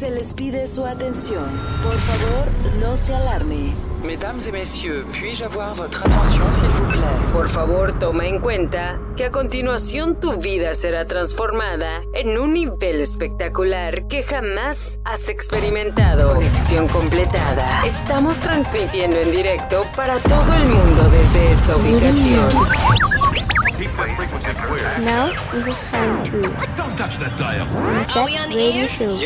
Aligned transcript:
Se 0.00 0.10
les 0.10 0.32
pide 0.32 0.66
su 0.66 0.86
atención. 0.86 1.44
Por 1.82 1.92
favor, 1.92 2.48
no 2.80 2.96
se 2.96 3.14
alarme. 3.14 3.74
Mesdames 4.02 4.46
et 4.46 4.52
messieurs, 4.52 5.04
puis-je 5.12 5.44
avoir 5.44 5.74
votre 5.74 6.06
attention, 6.06 6.50
s'il 6.50 6.68
vous 6.68 6.90
plaît? 6.90 7.32
Por 7.34 7.50
favor, 7.50 7.92
toma 7.98 8.26
en 8.26 8.38
cuenta 8.40 8.98
que 9.14 9.26
a 9.26 9.30
continuación 9.30 10.18
tu 10.18 10.38
vida 10.38 10.72
será 10.72 11.04
transformada 11.04 12.02
en 12.14 12.38
un 12.38 12.54
nivel 12.54 13.02
espectacular 13.02 14.08
que 14.08 14.22
jamás 14.22 15.00
has 15.04 15.28
experimentado. 15.28 16.32
Conexión 16.32 16.88
completada. 16.88 17.82
Estamos 17.84 18.40
transmitiendo 18.40 19.18
en 19.18 19.30
directo 19.30 19.84
para 19.94 20.16
todo 20.20 20.54
el 20.54 20.64
mundo 20.64 21.10
desde 21.10 21.52
esta 21.52 21.76
ubicación. 21.76 22.48
Now 25.04 25.30
this 25.52 25.68
is 25.68 25.78
time 25.90 26.24
to 26.24 26.69
Don't 26.80 26.96
touch 26.96 27.18
that 27.18 27.36
dial. 27.36 27.66
Reset 27.76 28.56
Radio 28.56 28.88
Show. 28.88 29.18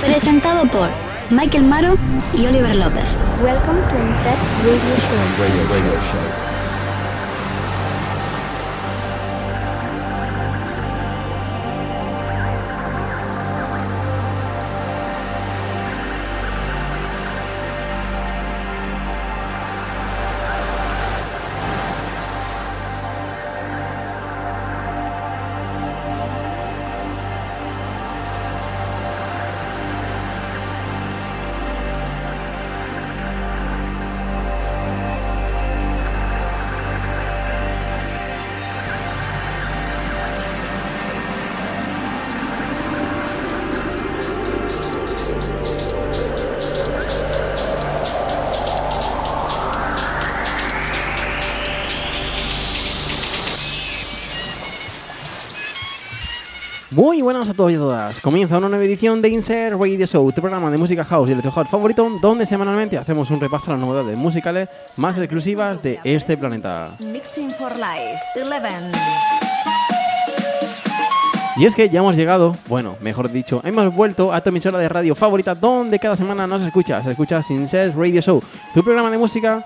Presentado 0.00 0.66
por 0.68 0.88
Michael 1.28 1.64
Maro 1.64 1.98
y 2.32 2.46
Oliver 2.46 2.74
López. 2.74 3.04
Welcome 3.42 3.76
to 3.76 3.96
Reset 3.98 4.38
Radio 4.64 4.96
Show. 6.00 6.51
Muy 57.22 57.34
buenas 57.34 57.50
a 57.50 57.54
todos 57.54 57.70
y 57.70 57.76
a 57.76 57.78
todas. 57.78 58.18
Comienza 58.18 58.58
una 58.58 58.68
nueva 58.68 58.84
edición 58.84 59.22
de 59.22 59.28
Insert 59.28 59.80
Radio 59.80 60.04
Show, 60.08 60.32
tu 60.32 60.40
programa 60.40 60.72
de 60.72 60.76
música 60.76 61.04
house 61.04 61.28
y 61.28 61.32
electro 61.32 61.52
house 61.52 61.68
favorito, 61.68 62.10
donde 62.20 62.44
semanalmente 62.44 62.98
hacemos 62.98 63.30
un 63.30 63.38
repaso 63.38 63.70
a 63.70 63.74
las 63.74 63.80
novedades 63.80 64.18
musicales 64.18 64.68
más 64.96 65.16
exclusivas 65.18 65.80
de 65.80 66.00
este 66.02 66.36
planeta. 66.36 66.90
Mixing 66.98 67.52
for 67.52 67.70
Life 67.76 68.18
11. 68.36 68.98
Y 71.58 71.64
es 71.64 71.76
que 71.76 71.88
ya 71.88 72.00
hemos 72.00 72.16
llegado, 72.16 72.56
bueno, 72.66 72.96
mejor 73.00 73.30
dicho, 73.30 73.60
hemos 73.62 73.94
vuelto 73.94 74.32
a 74.32 74.40
tu 74.40 74.48
emisora 74.48 74.78
de 74.78 74.88
radio 74.88 75.14
favorita, 75.14 75.54
donde 75.54 76.00
cada 76.00 76.16
semana 76.16 76.48
nos 76.48 76.62
escuchas. 76.62 77.06
Escuchas 77.06 77.48
Insert 77.52 77.94
Radio 77.96 78.20
Show, 78.20 78.42
tu 78.74 78.82
programa 78.82 79.12
de 79.12 79.18
música 79.18 79.64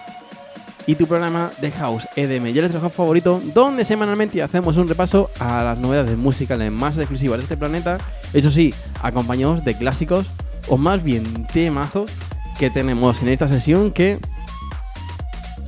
y 0.86 0.94
tu 0.94 1.06
programa 1.06 1.50
de 1.60 1.70
House 1.72 2.06
EDM 2.16 2.46
y 2.48 2.58
electro 2.58 2.80
house 2.80 2.92
favorito, 2.92 3.42
donde 3.54 3.84
semanalmente 3.84 4.42
hacemos 4.42 4.76
un 4.76 4.88
repaso 4.88 5.30
a 5.40 5.62
las 5.62 5.78
novedades 5.78 6.16
musicales 6.16 6.70
más 6.70 6.96
exclusivas 6.98 7.38
de 7.38 7.42
este 7.44 7.56
planeta, 7.56 7.98
eso 8.32 8.50
sí, 8.50 8.72
acompañados 9.02 9.64
de 9.64 9.76
clásicos 9.76 10.26
o 10.68 10.76
más 10.76 11.02
bien 11.02 11.46
temazos 11.52 12.10
que 12.58 12.70
tenemos 12.70 13.22
en 13.22 13.28
esta 13.28 13.48
sesión 13.48 13.90
que 13.90 14.18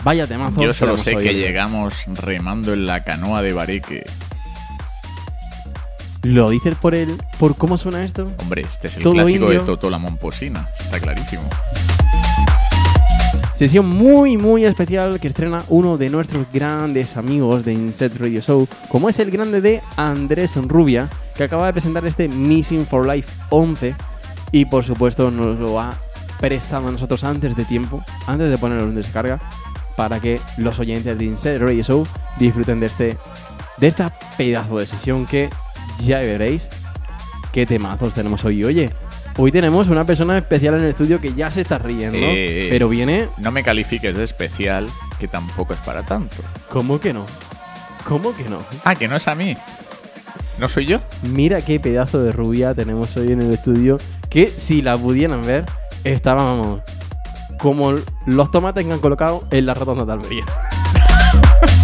vaya 0.04 0.26
temazos. 0.26 0.62
Yo 0.62 0.72
solo 0.72 0.96
sé 0.96 1.16
hoy. 1.16 1.24
que 1.24 1.34
llegamos 1.34 2.04
remando 2.14 2.72
en 2.72 2.86
la 2.86 3.02
canoa 3.02 3.42
de 3.42 3.52
Bareque. 3.52 4.04
¿Lo 6.22 6.50
dices 6.50 6.74
por 6.76 6.94
el 6.94 7.16
por 7.38 7.56
cómo 7.56 7.78
suena 7.78 8.04
esto? 8.04 8.30
Hombre, 8.38 8.62
este 8.62 8.88
es 8.88 8.96
el 8.96 9.02
Todo 9.02 9.14
clásico 9.14 9.46
indio. 9.46 9.60
de 9.60 9.66
Totó 9.66 9.88
la 9.88 9.98
Momposina, 9.98 10.68
está 10.78 10.98
clarísimo. 10.98 11.48
Sesión 13.58 13.88
muy 13.88 14.36
muy 14.36 14.64
especial 14.64 15.18
que 15.18 15.26
estrena 15.26 15.64
uno 15.68 15.98
de 15.98 16.10
nuestros 16.10 16.46
grandes 16.52 17.16
amigos 17.16 17.64
de 17.64 17.72
Inset 17.72 18.16
Radio 18.16 18.40
Show, 18.40 18.68
como 18.88 19.08
es 19.08 19.18
el 19.18 19.32
grande 19.32 19.60
de 19.60 19.82
Andrés 19.96 20.54
Rubia, 20.54 21.08
que 21.34 21.42
acaba 21.42 21.66
de 21.66 21.72
presentar 21.72 22.06
este 22.06 22.28
Missing 22.28 22.86
for 22.86 23.04
Life 23.04 23.28
11 23.50 23.96
y 24.52 24.64
por 24.66 24.84
supuesto 24.84 25.32
nos 25.32 25.58
lo 25.58 25.80
ha 25.80 25.92
prestado 26.38 26.86
a 26.86 26.92
nosotros 26.92 27.24
antes 27.24 27.56
de 27.56 27.64
tiempo, 27.64 28.00
antes 28.28 28.48
de 28.48 28.58
ponerlo 28.58 28.84
en 28.84 28.94
descarga, 28.94 29.40
para 29.96 30.20
que 30.20 30.40
los 30.58 30.78
oyentes 30.78 31.18
de 31.18 31.24
Inset 31.24 31.60
Radio 31.60 31.82
Show 31.82 32.06
disfruten 32.38 32.78
de 32.78 32.86
este 32.86 33.18
de 33.78 33.86
esta 33.88 34.16
pedazo 34.36 34.78
de 34.78 34.86
sesión 34.86 35.26
que 35.26 35.50
ya 36.04 36.20
veréis 36.20 36.68
qué 37.50 37.66
temazos 37.66 38.14
tenemos 38.14 38.44
hoy. 38.44 38.62
Oye, 38.62 38.90
hoy 39.38 39.50
tenemos 39.52 39.88
una 39.88 40.04
persona 40.04 40.36
especial 40.36 40.74
en 40.74 40.82
el 40.82 40.90
estudio 40.90 41.20
que 41.20 41.32
ya 41.32 41.50
se 41.50 41.62
está 41.62 41.78
riendo, 41.78 42.18
Eh, 42.20 42.68
pero 42.70 42.88
viene 42.88 43.28
No 43.38 43.50
me 43.50 43.62
califiques 43.62 44.14
de 44.14 44.24
especial, 44.24 44.86
que 45.18 45.28
tampoco 45.28 45.72
es 45.72 45.78
para 45.80 46.02
tanto. 46.02 46.36
¿Cómo 46.68 47.00
que 47.00 47.12
no? 47.14 47.24
¿Cómo 48.06 48.34
que 48.36 48.44
no? 48.44 48.58
Ah, 48.84 48.94
que 48.94 49.08
no 49.08 49.16
es 49.16 49.28
a 49.28 49.34
mí. 49.34 49.56
¿No 50.58 50.68
soy 50.68 50.86
yo? 50.86 51.00
Mira 51.22 51.60
qué 51.60 51.78
pedazo 51.78 52.22
de 52.22 52.32
rubia 52.32 52.74
tenemos 52.74 53.16
hoy 53.16 53.32
en 53.32 53.40
el 53.40 53.52
estudio. 53.52 53.98
Que 54.28 54.48
si 54.48 54.82
la 54.82 54.96
pudieran 54.96 55.42
ver, 55.42 55.64
estábamos 56.04 56.80
como 57.58 57.94
los 58.26 58.50
tomates 58.50 58.86
que 58.86 58.92
han 58.92 58.98
colocado 59.00 59.44
en 59.50 59.66
la 59.66 59.74
rotonda 59.74 60.04
de 60.04 60.12
Almería. 60.12 60.44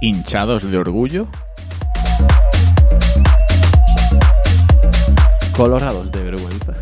Hinchados 0.00 0.70
de 0.70 0.78
orgullo. 0.78 1.26
Colorados 5.56 6.12
de 6.12 6.22
vergüenza. 6.22 6.74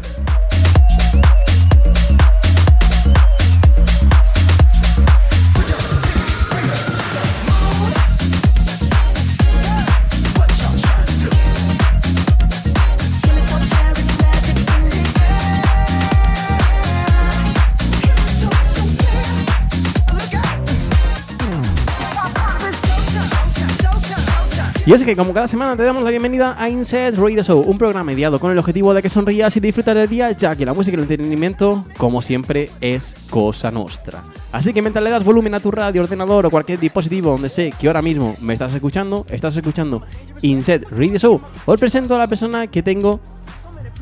Y 24.87 24.93
es 24.93 25.03
que 25.03 25.17
como 25.17 25.33
cada 25.33 25.47
semana 25.47 25.75
te 25.77 25.83
damos 25.83 26.03
la 26.03 26.11
bienvenida 26.11 26.56
a 26.59 26.69
Inset 26.69 27.17
Radio 27.17 27.43
Show, 27.43 27.59
un 27.59 27.78
programa 27.78 28.05
mediado 28.05 28.39
con 28.39 28.50
el 28.50 28.59
objetivo 28.59 28.93
de 28.93 29.00
que 29.00 29.09
sonrías 29.09 29.56
y 29.56 29.61
disfrutas 29.61 29.95
del 29.95 30.11
día, 30.11 30.31
ya 30.33 30.55
que 30.55 30.67
la 30.67 30.75
música 30.75 30.95
y 30.95 31.00
el 31.00 31.05
entretenimiento, 31.05 31.87
como 31.97 32.21
siempre, 32.21 32.69
es 32.83 33.17
cosa 33.31 33.71
nuestra. 33.71 34.23
Así 34.53 34.75
que 34.75 34.83
mientras 34.83 35.03
le 35.03 35.09
das 35.09 35.25
volumen 35.25 35.55
a 35.55 35.61
tu 35.61 35.71
radio, 35.71 36.03
ordenador 36.03 36.44
o 36.44 36.50
cualquier 36.50 36.78
dispositivo 36.78 37.31
donde 37.31 37.49
sé 37.49 37.73
que 37.81 37.87
ahora 37.87 38.03
mismo 38.03 38.37
me 38.43 38.53
estás 38.53 38.75
escuchando, 38.75 39.25
estás 39.31 39.56
escuchando 39.56 40.03
Inset 40.43 40.87
Radio 40.91 41.19
Show, 41.19 41.41
os 41.65 41.81
presento 41.81 42.15
a 42.17 42.19
la 42.19 42.27
persona 42.27 42.67
que 42.67 42.83
tengo 42.83 43.21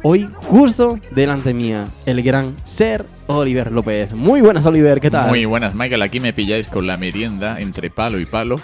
hoy 0.03 0.29
justo 0.49 0.99
delante 1.13 1.55
mía, 1.55 1.87
el 2.07 2.25
gran 2.25 2.57
Ser 2.65 3.07
Oliver 3.29 3.71
López. 3.71 4.17
Muy 4.17 4.41
buenas, 4.41 4.67
Oliver, 4.67 5.01
¿qué 5.01 5.13
tal? 5.13 5.29
Muy 5.29 5.45
buenas, 5.45 5.77
Michael. 5.77 6.03
Aquí 6.03 6.19
me 6.19 6.33
pilláis 6.33 6.67
con 6.67 6.89
la 6.89 6.97
merienda 6.97 7.61
entre 7.61 7.89
palo 7.89 8.19
y 8.19 8.27
palo. 8.27 8.57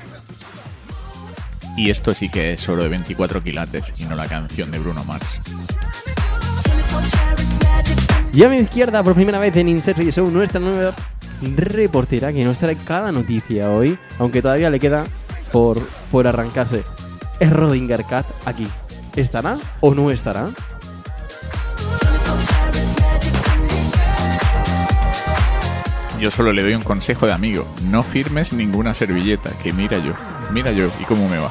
Y 1.79 1.91
esto 1.91 2.13
sí 2.13 2.29
que 2.29 2.55
es 2.55 2.69
oro 2.69 2.83
de 2.83 2.89
24 2.89 3.41
quilates 3.41 3.95
y 3.99 4.05
no 4.05 4.17
la 4.17 4.27
canción 4.27 4.69
de 4.73 4.81
Bruno 4.81 5.05
Mars. 5.05 5.39
Y 8.33 8.43
a 8.43 8.49
mi 8.49 8.57
izquierda, 8.57 9.05
por 9.05 9.15
primera 9.15 9.39
vez 9.39 9.55
en 9.55 9.69
Insert 9.69 9.97
Radio 9.97 10.11
Show, 10.11 10.29
nuestra 10.29 10.59
nueva 10.59 10.93
reportera 11.41 12.33
que 12.33 12.45
nos 12.45 12.59
trae 12.59 12.77
cada 12.85 13.13
noticia 13.13 13.71
hoy, 13.71 13.97
aunque 14.19 14.43
todavía 14.43 14.71
le 14.71 14.81
queda 14.81 15.05
por, 15.53 15.79
por 16.11 16.27
arrancarse. 16.27 16.83
Es 17.39 17.53
Rodinger 17.53 18.05
Cat 18.07 18.27
aquí. 18.45 18.67
¿Estará 19.15 19.57
o 19.79 19.95
no 19.95 20.11
estará? 20.11 20.51
Yo 26.21 26.33
solo 26.33 26.53
le 26.53 26.63
doy 26.63 26.75
un 26.75 26.83
consejo 26.83 27.27
de 27.27 27.35
amigo. 27.35 27.69
No 27.85 28.03
firmes 28.03 28.53
ninguna 28.53 28.95
servilleta, 28.95 29.51
que 29.63 29.73
mira 29.73 29.99
yo. 29.99 30.15
Mira 30.51 30.73
yo 30.73 30.89
y 30.99 31.05
cómo 31.05 31.29
me 31.29 31.39
va. 31.39 31.51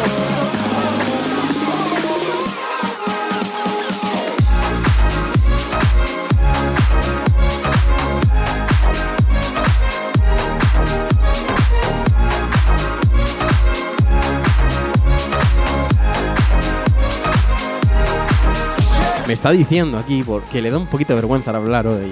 Me 19.31 19.35
está 19.35 19.51
diciendo 19.51 19.97
aquí, 19.97 20.23
porque 20.23 20.61
le 20.61 20.69
da 20.69 20.77
un 20.77 20.87
poquito 20.87 21.13
de 21.13 21.21
vergüenza 21.21 21.51
al 21.51 21.55
hablar 21.55 21.87
hoy. 21.87 22.11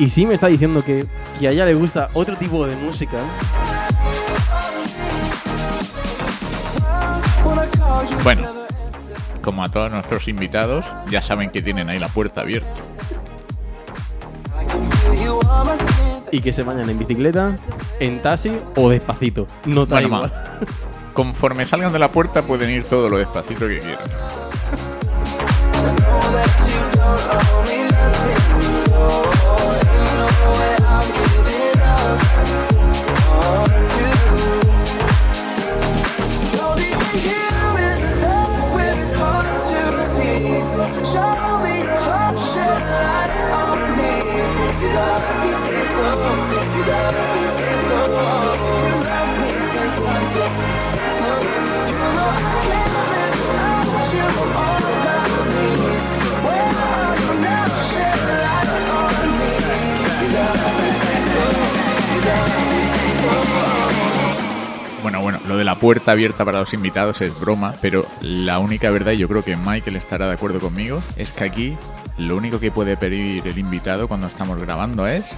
Y 0.00 0.10
sí 0.10 0.26
me 0.26 0.34
está 0.34 0.48
diciendo 0.48 0.84
que, 0.84 1.06
que 1.38 1.46
a 1.46 1.52
ella 1.52 1.66
le 1.66 1.74
gusta 1.74 2.10
otro 2.14 2.36
tipo 2.36 2.66
de 2.66 2.74
música. 2.74 3.18
Bueno, 8.24 8.48
como 9.40 9.62
a 9.62 9.68
todos 9.68 9.92
nuestros 9.92 10.26
invitados, 10.26 10.84
ya 11.08 11.22
saben 11.22 11.50
que 11.50 11.62
tienen 11.62 11.90
ahí 11.90 12.00
la 12.00 12.08
puerta 12.08 12.40
abierta. 12.40 12.72
Y 16.32 16.40
que 16.40 16.52
se 16.52 16.64
vayan 16.64 16.90
en 16.90 16.98
bicicleta, 16.98 17.54
en 18.00 18.20
taxi 18.20 18.50
o 18.74 18.88
despacito. 18.88 19.46
No 19.64 19.86
da 19.86 20.00
Bueno, 20.00 20.08
igual. 20.08 20.32
conforme 21.18 21.66
salgan 21.66 21.92
de 21.92 21.98
la 21.98 22.12
puerta 22.12 22.42
pueden 22.42 22.70
ir 22.70 22.84
todo 22.84 23.08
lo 23.08 23.18
despacito 23.18 23.66
que 23.66 23.80
quieran. 23.80 24.08
Bueno, 65.20 65.38
bueno, 65.38 65.52
lo 65.52 65.58
de 65.58 65.64
la 65.64 65.74
puerta 65.74 66.12
abierta 66.12 66.44
para 66.44 66.60
los 66.60 66.72
invitados 66.74 67.20
es 67.22 67.38
broma, 67.38 67.74
pero 67.80 68.06
la 68.20 68.58
única 68.58 68.90
verdad, 68.90 69.12
y 69.12 69.18
yo 69.18 69.28
creo 69.28 69.42
que 69.42 69.56
Michael 69.56 69.96
estará 69.96 70.26
de 70.26 70.34
acuerdo 70.34 70.60
conmigo, 70.60 71.02
es 71.16 71.32
que 71.32 71.44
aquí 71.44 71.76
lo 72.16 72.36
único 72.36 72.60
que 72.60 72.70
puede 72.70 72.96
pedir 72.96 73.46
el 73.46 73.58
invitado 73.58 74.06
cuando 74.06 74.26
estamos 74.26 74.58
grabando 74.58 75.06
es 75.06 75.36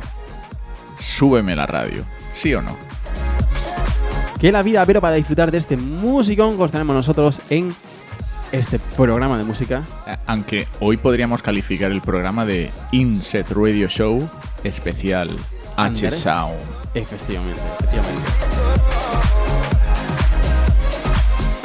súbeme 0.99 1.57
la 1.57 1.67
radio, 1.67 2.05
¿sí 2.33 2.55
o 2.55 2.63
no? 2.63 2.77
Que 4.39 4.53
la 4.53 4.63
vida, 4.63 4.85
pero 4.85 5.01
para 5.01 5.15
disfrutar 5.15 5.51
de 5.51 5.59
este 5.59 5.77
musicón 5.77 6.57
que 6.57 6.63
os 6.63 6.73
tenemos 6.73 6.95
nosotros 6.95 7.41
en 7.51 7.75
este 8.53 8.79
programa 8.97 9.39
de 9.39 9.45
música. 9.45 9.83
Eh, 10.07 10.17
Aunque 10.27 10.67
hoy 10.81 10.97
podríamos 10.97 11.43
calificar 11.43 11.91
el 11.91 12.01
programa 12.01 12.45
de 12.45 12.71
Inset 12.93 13.51
Radio 13.51 13.89
Show 13.89 14.29
especial 14.65 15.31
H 15.31 15.37
Andrés. 15.77 16.15
Sound. 16.19 16.59
Efectivamente, 16.95 17.61
efectivamente. 17.79 18.50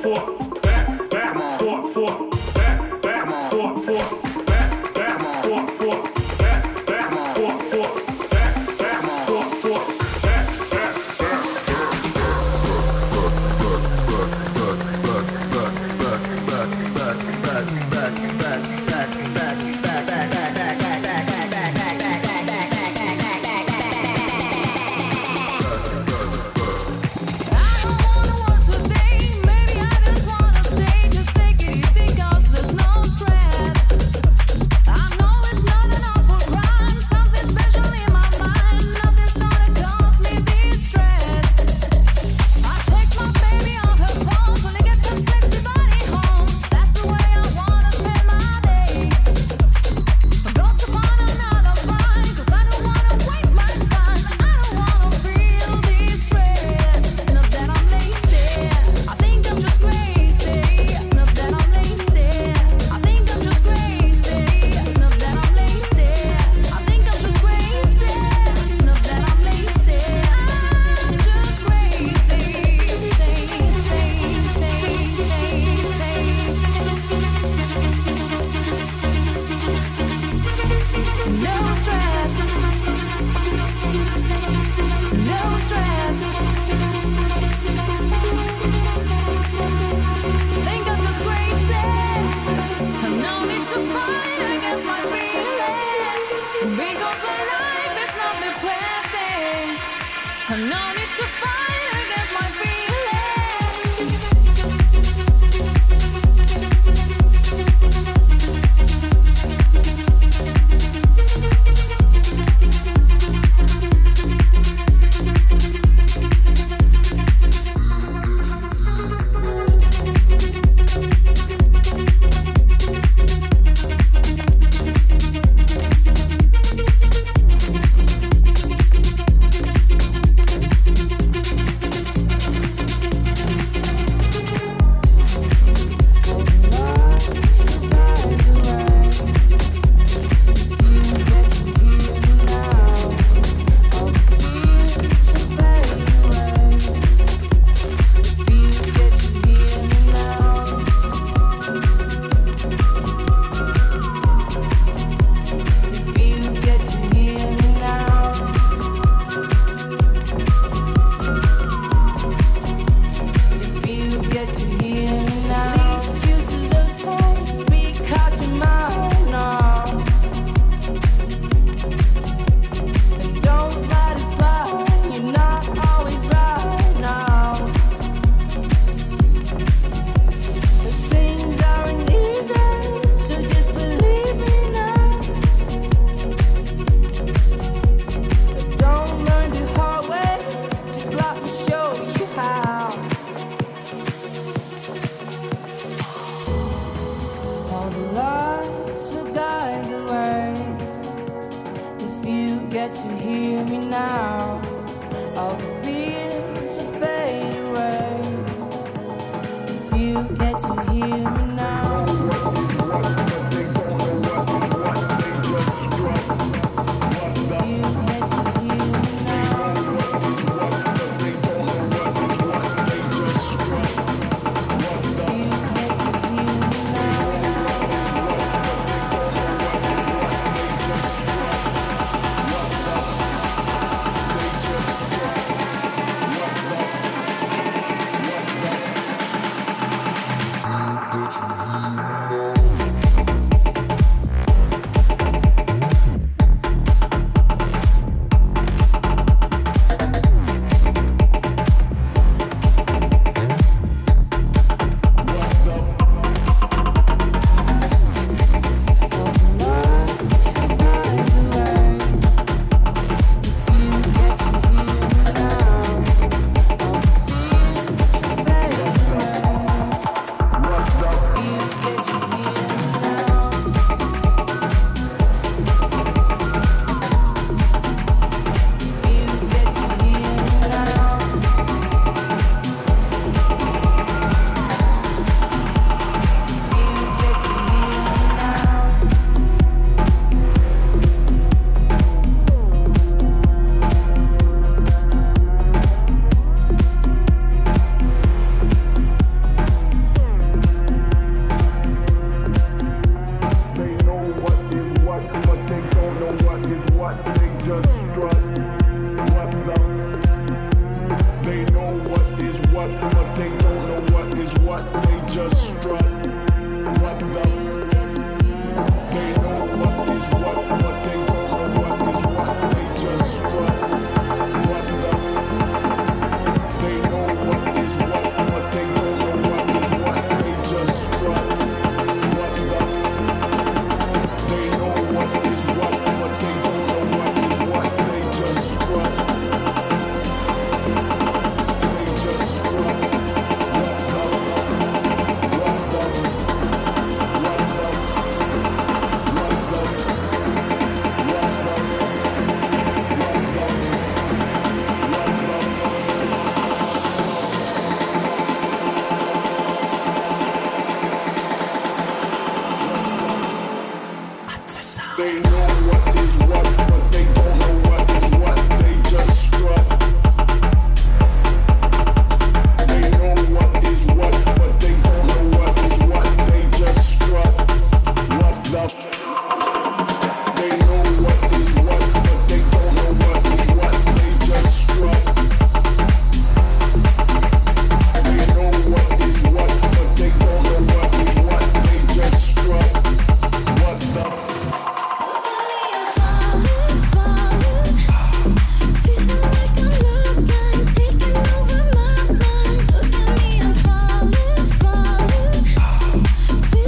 today, 0.00 0.43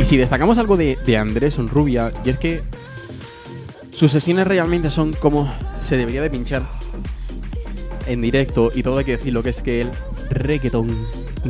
si 0.07 0.17
destacamos 0.17 0.57
algo 0.59 0.77
de, 0.77 0.97
de 1.05 1.17
Andrés 1.17 1.59
Rubia, 1.59 2.13
y 2.25 2.31
es 2.31 2.37
que 2.37 2.63
sus 3.91 4.13
sesiones 4.13 4.47
realmente 4.47 4.89
son 4.89 5.13
como 5.15 5.53
se 5.83 5.97
debería 5.97 6.23
de 6.23 6.31
pinchar 6.31 6.63
en 8.07 8.23
directo, 8.23 8.71
y 8.73 8.85
todo 8.85 8.99
hay 8.99 9.05
que 9.05 9.17
decirlo, 9.17 9.43
que 9.43 9.51
es 9.51 9.63
que 9.63 9.81
el 9.81 9.91
reggaeton 10.31 10.97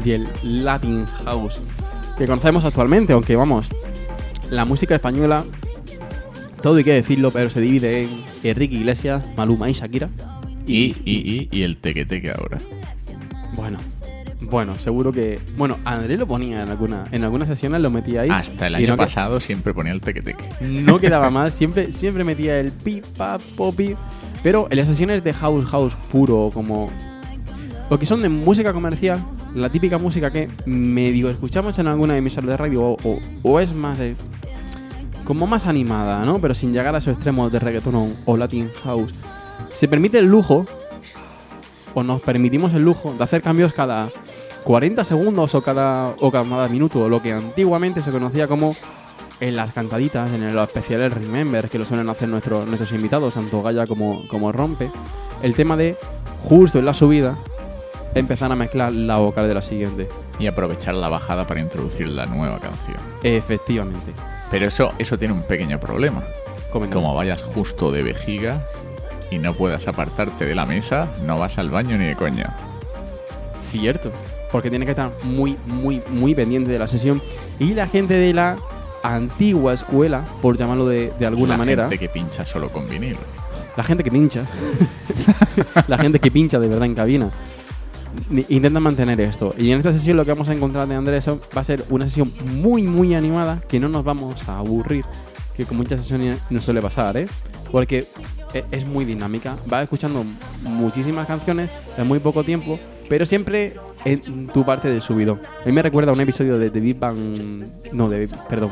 y 0.02 0.12
el 0.12 0.26
Latin 0.42 1.04
House 1.24 1.60
que 2.16 2.26
conocemos 2.26 2.64
actualmente, 2.64 3.12
aunque 3.12 3.36
vamos, 3.36 3.66
la 4.50 4.64
música 4.64 4.94
española, 4.94 5.44
todo 6.62 6.76
hay 6.76 6.84
que 6.84 6.94
decirlo, 6.94 7.30
pero 7.30 7.50
se 7.50 7.60
divide 7.60 8.04
en 8.04 8.24
Enrique 8.42 8.76
Iglesias, 8.76 9.26
Maluma 9.36 9.68
y 9.68 9.74
Shakira. 9.74 10.08
Y, 10.66 10.96
y, 11.04 11.12
y, 11.14 11.48
y 11.52 11.62
el 11.62 11.76
teque 11.76 12.06
teque 12.06 12.30
ahora. 12.30 12.58
Bueno, 13.54 13.76
bueno, 14.40 14.74
seguro 14.76 15.12
que. 15.12 15.40
Bueno, 15.56 15.78
Andrés 15.84 16.18
lo 16.18 16.26
ponía 16.26 16.62
en 16.62 16.68
alguna, 16.68 17.04
en 17.10 17.24
algunas 17.24 17.48
sesiones, 17.48 17.80
lo 17.80 17.90
metía 17.90 18.22
ahí. 18.22 18.30
Hasta 18.30 18.66
el 18.66 18.74
año 18.74 18.86
no 18.88 18.92
que- 18.94 18.98
pasado 19.04 19.40
siempre 19.40 19.72
ponía 19.74 19.92
el 19.92 20.00
teque 20.00 20.22
teque. 20.22 20.44
no 20.60 20.98
quedaba 21.00 21.30
mal, 21.30 21.50
siempre, 21.52 21.90
siempre 21.92 22.22
metía 22.24 22.58
el 22.60 22.70
pi, 22.72 23.02
pa, 23.16 23.38
popi. 23.56 23.94
Pero 24.42 24.68
en 24.70 24.76
las 24.76 24.86
sesiones 24.86 25.24
de 25.24 25.32
house, 25.32 25.64
house 25.66 25.94
puro, 26.12 26.50
como. 26.52 26.90
Lo 27.88 27.98
que 27.98 28.04
son 28.06 28.20
de 28.20 28.28
música 28.28 28.72
comercial, 28.72 29.24
la 29.54 29.70
típica 29.70 29.96
música 29.96 30.30
que 30.30 30.48
medio 30.66 31.30
escuchamos 31.30 31.78
en 31.78 31.86
alguna 31.86 32.16
emisora 32.16 32.48
de 32.48 32.56
radio, 32.56 32.82
o, 32.82 32.96
o- 33.04 33.18
o 33.42 33.60
es 33.60 33.72
más 33.72 33.98
de. 33.98 34.16
como 35.24 35.46
más 35.46 35.66
animada, 35.66 36.24
¿no? 36.24 36.38
Pero 36.40 36.54
sin 36.54 36.72
llegar 36.72 36.94
a 36.94 36.98
esos 36.98 37.14
extremos 37.14 37.50
de 37.50 37.58
reggaeton 37.58 37.94
o, 37.94 38.12
o 38.26 38.36
Latin 38.36 38.68
house. 38.84 39.12
Se 39.72 39.88
permite 39.88 40.18
el 40.18 40.26
lujo, 40.26 40.66
o 41.94 42.02
nos 42.02 42.20
permitimos 42.20 42.74
el 42.74 42.82
lujo, 42.82 43.14
de 43.16 43.24
hacer 43.24 43.40
cambios 43.42 43.72
cada 43.72 44.08
40 44.66 45.04
segundos 45.04 45.54
o 45.54 45.62
cada, 45.62 46.16
o 46.18 46.32
cada 46.32 46.66
minuto, 46.66 47.08
lo 47.08 47.22
que 47.22 47.32
antiguamente 47.32 48.02
se 48.02 48.10
conocía 48.10 48.48
como 48.48 48.74
en 49.38 49.54
las 49.54 49.72
cantaditas, 49.72 50.32
en 50.32 50.52
los 50.52 50.66
especiales 50.66 51.12
Remember, 51.12 51.68
que 51.68 51.78
lo 51.78 51.84
suelen 51.84 52.08
hacer 52.08 52.28
nuestros, 52.28 52.66
nuestros 52.66 52.90
invitados, 52.90 53.34
tanto 53.34 53.62
Gaya 53.62 53.86
como, 53.86 54.26
como 54.26 54.50
Rompe, 54.50 54.90
el 55.40 55.54
tema 55.54 55.76
de 55.76 55.96
justo 56.42 56.80
en 56.80 56.84
la 56.84 56.94
subida 56.94 57.38
empezar 58.16 58.50
a 58.50 58.56
mezclar 58.56 58.90
la 58.90 59.18
vocal 59.18 59.46
de 59.46 59.54
la 59.54 59.62
siguiente. 59.62 60.08
Y 60.40 60.48
aprovechar 60.48 60.96
la 60.96 61.08
bajada 61.08 61.46
para 61.46 61.60
introducir 61.60 62.08
la 62.08 62.26
nueva 62.26 62.58
canción. 62.58 62.96
Efectivamente. 63.22 64.14
Pero 64.50 64.66
eso, 64.66 64.92
eso 64.98 65.16
tiene 65.16 65.32
un 65.32 65.44
pequeño 65.44 65.78
problema. 65.78 66.24
Como 66.72 67.14
vayas 67.14 67.40
justo 67.40 67.92
de 67.92 68.02
vejiga 68.02 68.66
y 69.30 69.38
no 69.38 69.54
puedas 69.54 69.86
apartarte 69.86 70.44
de 70.44 70.56
la 70.56 70.66
mesa, 70.66 71.08
no 71.24 71.38
vas 71.38 71.56
al 71.58 71.70
baño 71.70 71.96
ni 71.96 72.06
de 72.06 72.16
coña. 72.16 72.56
Cierto. 73.70 74.10
Porque 74.52 74.70
tiene 74.70 74.84
que 74.84 74.92
estar 74.92 75.12
muy, 75.24 75.56
muy, 75.66 76.00
muy 76.10 76.34
pendiente 76.34 76.70
de 76.70 76.78
la 76.78 76.86
sesión. 76.86 77.20
Y 77.58 77.74
la 77.74 77.86
gente 77.86 78.14
de 78.14 78.32
la 78.32 78.56
antigua 79.02 79.72
escuela, 79.72 80.24
por 80.42 80.56
llamarlo 80.56 80.86
de, 80.86 81.12
de 81.18 81.26
alguna 81.26 81.52
la 81.54 81.58
manera. 81.58 81.82
gente 81.88 81.98
que 81.98 82.08
pincha 82.08 82.44
solo 82.46 82.68
con 82.70 82.88
vinilo. 82.88 83.18
la 83.76 83.84
gente 83.84 84.02
que 84.02 84.10
pincha, 84.10 84.44
la 85.88 85.98
gente 85.98 86.18
que 86.18 86.30
pincha 86.30 86.58
de 86.58 86.68
verdad 86.68 86.86
en 86.86 86.94
cabina, 86.94 87.30
ni- 88.30 88.46
intenta 88.48 88.80
mantener 88.80 89.20
esto. 89.20 89.54
Y 89.58 89.70
en 89.70 89.78
esta 89.78 89.92
sesión 89.92 90.16
lo 90.16 90.24
que 90.24 90.32
vamos 90.32 90.48
a 90.48 90.54
encontrar 90.54 90.86
de 90.88 90.94
Andrés 90.94 91.28
va 91.28 91.60
a 91.60 91.64
ser 91.64 91.84
una 91.90 92.06
sesión 92.06 92.32
muy, 92.54 92.82
muy 92.82 93.14
animada, 93.14 93.60
que 93.68 93.78
no 93.80 93.88
nos 93.88 94.04
vamos 94.04 94.48
a 94.48 94.58
aburrir, 94.58 95.04
que 95.54 95.64
con 95.64 95.76
muchas 95.76 96.00
sesiones 96.00 96.38
nos 96.50 96.64
suele 96.64 96.80
pasar, 96.82 97.16
¿eh? 97.16 97.28
Porque 97.70 98.06
e- 98.54 98.64
es 98.70 98.86
muy 98.86 99.04
dinámica, 99.04 99.56
va 99.72 99.82
escuchando 99.82 100.24
muchísimas 100.62 101.26
canciones 101.26 101.68
en 101.98 102.06
muy 102.06 102.18
poco 102.18 102.42
tiempo, 102.44 102.78
pero 103.08 103.26
siempre 103.26 103.74
en 104.06 104.46
tu 104.46 104.64
parte 104.64 104.88
del 104.88 105.02
subido. 105.02 105.38
A 105.62 105.66
mí 105.66 105.72
me 105.72 105.82
recuerda 105.82 106.12
a 106.12 106.14
un 106.14 106.20
episodio 106.20 106.56
de 106.58 106.70
The 106.70 106.80
Big 106.80 106.98
Bang, 106.98 107.66
no, 107.92 108.08
de, 108.08 108.28
perdón, 108.48 108.70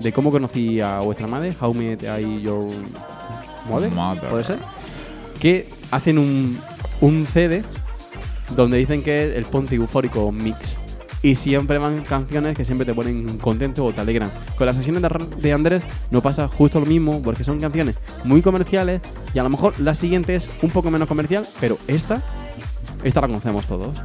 de 0.00 0.12
cómo 0.12 0.30
conocí 0.30 0.80
a 0.80 1.00
vuestra 1.00 1.26
madre, 1.26 1.54
How 1.58 1.72
Met 1.72 2.02
I 2.02 2.42
Your 2.42 2.70
Mother, 3.68 3.90
Mother. 3.90 4.28
¿puede 4.28 4.44
ser? 4.44 4.58
Que 5.40 5.68
hacen 5.90 6.18
un, 6.18 6.58
un 7.00 7.26
CD 7.26 7.62
donde 8.54 8.76
dicen 8.76 9.02
que 9.02 9.24
es 9.24 9.36
el 9.36 9.46
Ponte 9.46 9.74
Eufórico 9.74 10.30
Mix. 10.30 10.76
Y 11.22 11.36
siempre 11.36 11.78
van 11.78 12.02
canciones 12.02 12.54
que 12.54 12.66
siempre 12.66 12.84
te 12.84 12.92
ponen 12.92 13.38
contento 13.38 13.86
o 13.86 13.94
te 13.94 14.02
alegran. 14.02 14.30
Con 14.58 14.66
las 14.66 14.76
sesiones 14.76 15.02
de 15.38 15.52
Andrés 15.54 15.82
no 16.10 16.20
pasa 16.20 16.48
justo 16.48 16.78
lo 16.78 16.84
mismo, 16.84 17.22
porque 17.22 17.44
son 17.44 17.58
canciones 17.58 17.96
muy 18.24 18.42
comerciales 18.42 19.00
y 19.32 19.38
a 19.38 19.42
lo 19.42 19.48
mejor 19.48 19.80
la 19.80 19.94
siguiente 19.94 20.34
es 20.34 20.50
un 20.60 20.68
poco 20.68 20.90
menos 20.90 21.08
comercial, 21.08 21.46
pero 21.58 21.78
esta, 21.88 22.20
esta 23.02 23.22
la 23.22 23.28
conocemos 23.28 23.66
todos. 23.66 23.96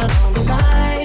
Just 0.00 0.38
a 0.38 0.99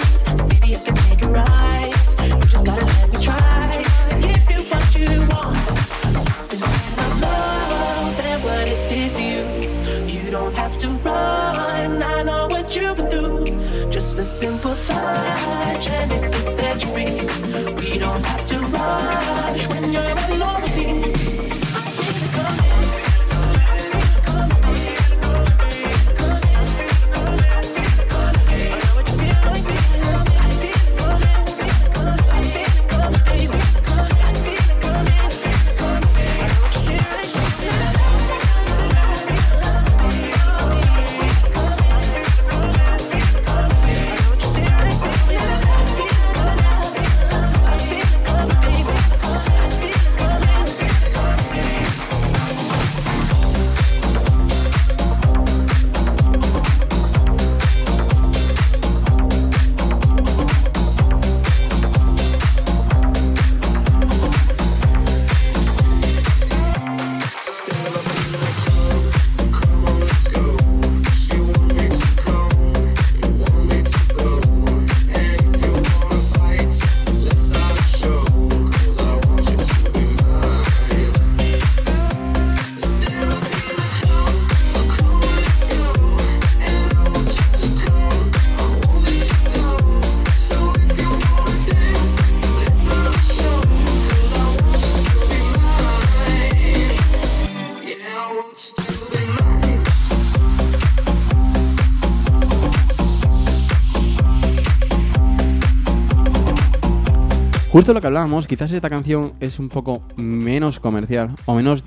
Justo 107.75 107.93
lo 107.93 107.99
que 107.99 108.07
hablábamos, 108.07 108.47
quizás 108.47 108.71
esta 108.71 108.89
canción 108.89 109.33
es 109.41 109.59
un 109.59 109.67
poco 109.67 110.01
menos 110.15 110.79
comercial, 110.79 111.35
o 111.43 111.55
menos 111.55 111.83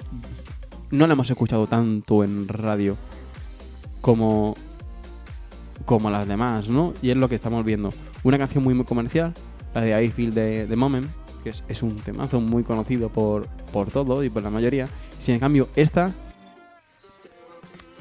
no 0.91 1.07
la 1.07 1.15
hemos 1.15 1.31
escuchado 1.31 1.67
tanto 1.67 2.23
en 2.25 2.47
radio 2.47 2.95
como, 4.03 4.55
como 5.87 6.11
las 6.11 6.29
demás, 6.29 6.69
¿no? 6.69 6.93
Y 7.01 7.09
es 7.09 7.17
lo 7.17 7.31
que 7.31 7.37
estamos 7.37 7.65
viendo. 7.65 7.91
Una 8.23 8.37
canción 8.37 8.63
muy, 8.63 8.75
muy 8.75 8.85
comercial, 8.85 9.33
la 9.75 9.81
de 9.81 10.05
I 10.05 10.11
Feel 10.11 10.35
the, 10.35 10.77
Moment, 10.77 11.07
que 11.43 11.55
es, 11.67 11.83
un 11.83 11.97
temazo 11.97 12.39
muy 12.39 12.65
conocido 12.65 13.09
por, 13.09 13.47
por 13.73 13.91
todo 13.91 14.23
y 14.23 14.29
por 14.29 14.43
la 14.43 14.51
mayoría. 14.51 14.91
Sin 15.19 15.37
en 15.37 15.41
cambio, 15.41 15.71
esta 15.75 16.13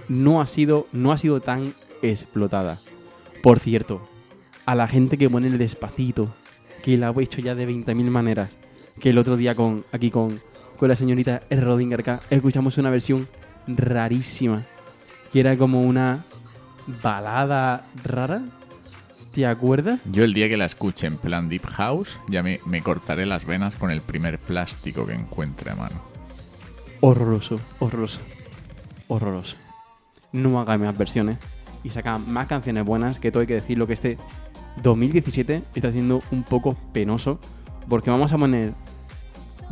no 0.10 0.42
ha 0.42 0.46
sido, 0.46 0.88
no 0.92 1.14
ha 1.14 1.18
sido 1.18 1.40
tan 1.40 1.74
explotada. 2.02 2.80
Por 3.42 3.60
cierto, 3.60 4.06
a 4.66 4.76
la 4.76 4.90
gente 4.90 5.18
que 5.18 5.30
pone 5.30 5.48
el 5.48 5.58
despacito, 5.58 6.28
que 6.88 6.98
la 6.98 7.10
he 7.10 7.22
hecho 7.22 7.42
ya 7.42 7.54
de 7.54 7.68
20.000 7.68 8.10
maneras, 8.10 8.50
que 9.02 9.10
el 9.10 9.18
otro 9.18 9.36
día 9.36 9.56
con 9.56 9.84
aquí 9.92 10.10
con, 10.10 10.40
con 10.80 10.88
la 10.88 10.96
señorita. 10.96 11.42
Rodinger 11.50 12.00
acá 12.00 12.22
escuchamos 12.30 12.78
una 12.78 12.90
versión 12.90 13.28
rarísima, 13.68 14.64
que 15.34 15.42
era 15.42 15.58
como 15.58 15.82
una 15.82 16.24
balada 17.04 17.86
rara. 18.06 18.42
¿Te 19.34 19.46
acuerdas? 19.46 20.00
Yo 20.10 20.24
el 20.24 20.34
día 20.34 20.48
que 20.48 20.56
la 20.56 20.64
escuche 20.64 21.08
en 21.08 21.18
plan 21.18 21.50
Deep 21.50 21.66
House, 21.66 22.18
ya 22.30 22.42
me, 22.42 22.62
me 22.66 22.82
cortaré 22.82 23.26
las 23.26 23.46
venas 23.46 23.76
con 23.76 23.92
el 23.92 24.00
primer 24.00 24.40
plástico 24.40 25.06
que 25.06 25.14
encuentre 25.14 25.72
a 25.72 25.76
mano. 25.76 26.02
Horroroso, 27.02 27.60
horroroso, 27.80 28.22
horroroso. 29.10 29.58
No 30.32 30.58
haga 30.58 30.78
más 30.78 30.98
versiones 30.98 31.38
y 31.84 31.90
saca 31.90 32.18
más 32.18 32.48
canciones 32.48 32.86
buenas, 32.86 33.20
que 33.20 33.30
todo 33.30 33.42
hay 33.42 33.48
que 33.48 33.56
decirlo 33.56 33.88
que 33.88 33.94
este 33.94 34.18
2017 34.82 35.64
está 35.76 35.92
siendo 35.92 36.22
un 36.32 36.44
poco 36.44 36.76
penoso, 36.94 37.40
porque 37.90 38.10
vamos 38.10 38.32
a 38.34 38.38
poner 38.38 38.74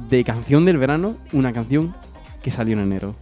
de 0.10 0.24
canción 0.24 0.66
del 0.66 0.78
verano 0.78 1.16
una 1.32 1.54
canción 1.54 1.96
que 2.42 2.52
salió 2.52 2.74
en 2.76 2.84
enero. 2.84 3.16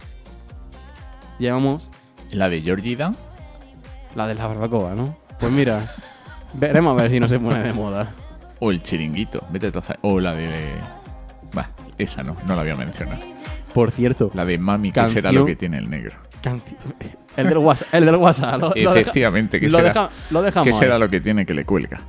Llevamos 1.38 1.90
La 2.30 2.48
de 2.48 2.60
Georgie 2.60 2.96
Dan, 2.96 3.16
la 4.14 4.26
de 4.26 4.34
la 4.34 4.46
barbacoa, 4.46 4.94
¿no? 4.94 5.16
Pues 5.40 5.52
mira, 5.52 5.92
veremos 6.54 6.92
a 6.92 7.02
ver 7.02 7.10
si 7.10 7.20
no 7.20 7.28
se 7.28 7.38
pone 7.38 7.62
de 7.62 7.72
moda. 7.72 8.14
o 8.60 8.70
el 8.70 8.82
chiringuito, 8.82 9.44
vete 9.50 9.66
a 9.76 9.96
O 10.02 10.20
la 10.20 10.34
de. 10.34 10.50
Bah, 11.52 11.70
esa 11.98 12.22
no, 12.22 12.36
no 12.46 12.56
la 12.56 12.62
voy 12.62 12.70
a 12.70 12.76
mencionar. 12.76 13.18
Por 13.72 13.90
cierto, 13.90 14.30
La 14.34 14.44
de 14.44 14.56
Mami, 14.56 14.92
que 14.92 15.08
será 15.08 15.32
lo 15.32 15.44
que 15.46 15.56
tiene 15.56 15.78
el 15.78 15.90
negro. 15.90 16.14
El 17.36 17.48
del 17.48 17.58
WhatsApp, 17.58 17.88
el 17.94 18.06
del 18.06 18.16
WhatsApp, 18.16 18.60
lo, 18.60 18.68
lo 18.68 18.74
deja- 18.74 19.00
Efectivamente, 19.00 19.60
que 19.60 19.68
lo, 19.68 19.78
será, 19.78 19.88
deja- 19.88 20.10
lo 20.30 20.42
dejamos. 20.42 20.66
que 20.68 20.72
será 20.78 20.98
lo 20.98 21.08
que 21.08 21.20
tiene 21.20 21.44
que 21.46 21.54
le 21.54 21.64
cuelga. 21.64 22.02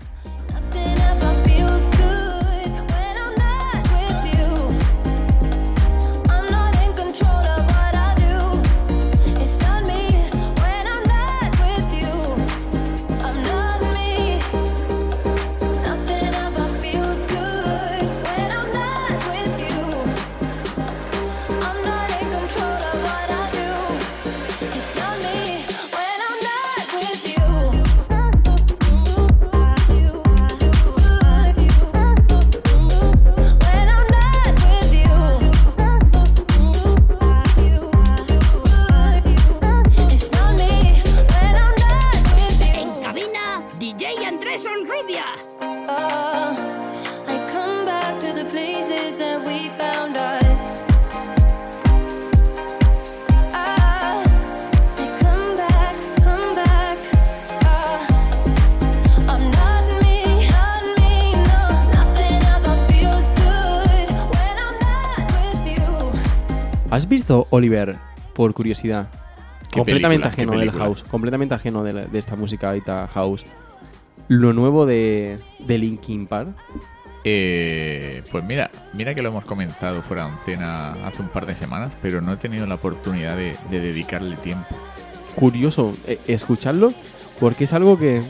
Oliver, 67.56 67.96
por 68.34 68.54
curiosidad? 68.54 69.08
¿Qué 69.72 69.80
completamente 69.80 70.28
ajeno 70.28 70.58
del 70.58 70.72
house, 70.72 71.04
completamente 71.04 71.56
ajeno 71.56 71.84
de, 71.84 71.94
la- 71.94 72.06
de 72.06 72.20
esta 72.20 72.36
música 72.36 72.68
ahorita 72.70 73.08
house. 73.08 73.44
Lo 74.28 74.54
nuevo 74.54 74.86
de, 74.86 75.38
de 75.60 75.78
Linkin 75.78 76.28
Park. 76.28 76.50
Eh, 77.24 78.22
pues 78.32 78.44
mira, 78.44 78.70
mira 78.94 79.16
que 79.16 79.22
lo 79.24 79.30
hemos 79.30 79.46
comentado 79.46 80.02
fuera 80.04 80.26
de 80.26 80.32
antena 80.32 80.94
hace 81.08 81.22
un 81.24 81.30
par 81.30 81.46
de 81.46 81.56
semanas, 81.56 81.92
pero 82.02 82.22
no 82.22 82.34
he 82.34 82.38
tenido 82.38 82.68
la 82.68 82.76
oportunidad 82.76 83.36
de, 83.36 83.56
de 83.72 83.80
dedicarle 83.80 84.36
tiempo. 84.38 84.68
Curioso 85.36 85.94
eh, 86.08 86.20
escucharlo 86.28 86.94
porque 87.40 87.64
es 87.64 87.74
algo 87.74 87.98
que 87.98 88.22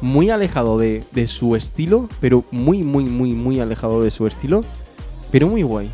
muy 0.00 0.30
alejado 0.30 0.78
de, 0.78 1.02
de 1.12 1.26
su 1.26 1.56
estilo, 1.56 2.08
pero 2.20 2.44
muy, 2.50 2.82
muy, 2.82 3.04
muy, 3.04 3.32
muy 3.32 3.58
alejado 3.60 4.02
de 4.02 4.10
su 4.10 4.26
estilo, 4.26 4.64
pero 5.32 5.48
muy 5.48 5.62
guay. 5.62 5.90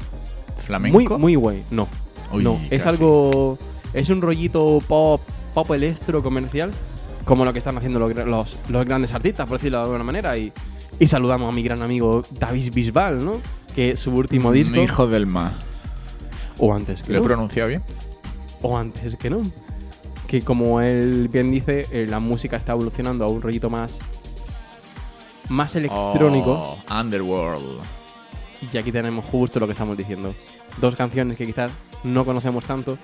¿Flamenco? 0.67 1.19
Muy 1.19 1.35
guay. 1.37 1.65
No, 1.71 1.89
Uy, 2.33 2.43
no, 2.45 2.61
es 2.71 2.83
casi. 2.85 2.97
algo. 2.97 3.59
Es 3.93 4.09
un 4.11 4.23
rollito 4.23 4.81
pop, 4.87 5.21
pop 5.55 5.71
electro 5.73 6.23
comercial, 6.23 6.71
como 7.25 7.45
lo 7.45 7.53
que 7.53 7.59
están 7.59 7.77
haciendo 7.77 7.99
los, 7.99 8.15
los, 8.15 8.57
los 8.69 8.85
grandes 8.87 9.13
artistas, 9.15 9.47
por 9.49 9.59
decirlo 9.59 9.79
de 9.79 9.85
alguna 9.85 10.05
manera. 10.05 10.37
Y, 10.39 10.53
y 10.99 11.07
saludamos 11.07 11.49
a 11.49 11.53
mi 11.53 11.63
gran 11.63 11.83
amigo 11.83 12.23
David 12.31 12.73
Bisbal, 12.73 13.25
¿no? 13.25 13.41
Que 13.75 13.97
su 13.97 14.13
último 14.13 14.53
disco. 14.53 14.77
Mi 14.77 14.83
hijo 14.83 15.07
del 15.07 15.27
mar. 15.27 15.53
O 16.59 16.75
antes 16.75 17.03
que 17.03 17.13
¿Lo 17.13 17.19
he 17.19 17.21
no. 17.21 17.27
pronunciado 17.27 17.69
bien? 17.69 17.83
O 18.63 18.77
antes 18.77 19.17
que 19.17 19.31
no. 19.31 19.41
Que 20.27 20.43
como 20.43 20.81
él 20.81 21.29
bien 21.29 21.51
dice, 21.51 21.87
eh, 21.91 22.07
la 22.09 22.21
música 22.21 22.57
está 22.57 22.73
evolucionando 22.73 23.25
a 23.25 23.29
un 23.29 23.43
rollito 23.43 23.71
más. 23.71 23.99
Más 25.49 25.75
electrónico. 25.75 26.53
Oh, 26.89 27.01
Underworld. 27.01 27.81
Y 28.73 28.77
aquí 28.77 28.93
tenemos 28.93 29.25
justo 29.25 29.59
lo 29.59 29.67
que 29.67 29.73
estamos 29.73 29.97
diciendo. 29.97 30.35
Dos 30.81 30.95
canciones 30.95 31.37
que 31.37 31.47
quizás 31.47 31.73
no 32.05 32.25
conocemos 32.25 32.65
tanto. 32.65 32.99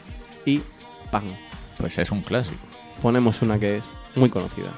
Y 0.44 0.62
¡pam! 1.10 1.24
Pues 1.78 1.98
es 1.98 2.10
un 2.10 2.22
clásico. 2.22 2.56
Ponemos 3.02 3.42
una 3.42 3.58
que 3.58 3.78
es 3.78 3.84
muy 4.14 4.30
conocida. 4.30 4.72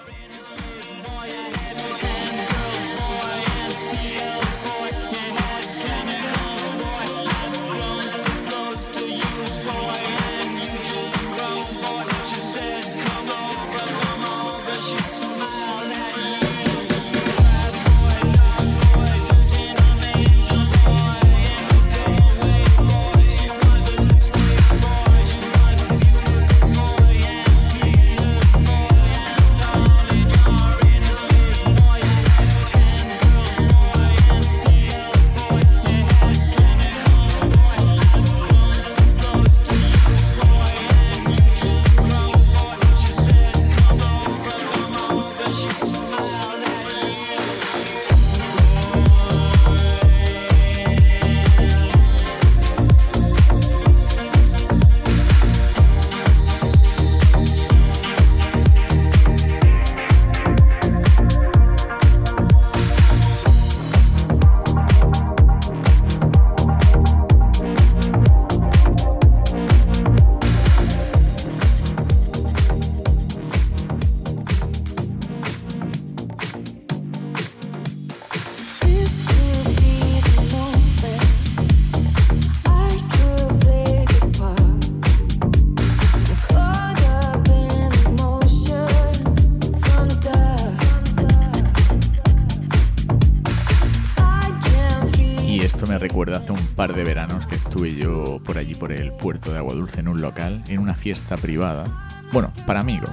Por 98.79 98.93
el 98.93 99.13
puerto 99.13 99.53
de 99.53 99.59
Agua 99.59 99.75
Dulce, 99.75 100.01
en 100.01 100.09
un 100.09 100.21
local, 100.21 100.63
en 100.69 100.79
una 100.79 100.95
fiesta 100.95 101.37
privada. 101.37 101.85
Bueno, 102.33 102.53
para 102.67 102.81
amigos. 102.81 103.11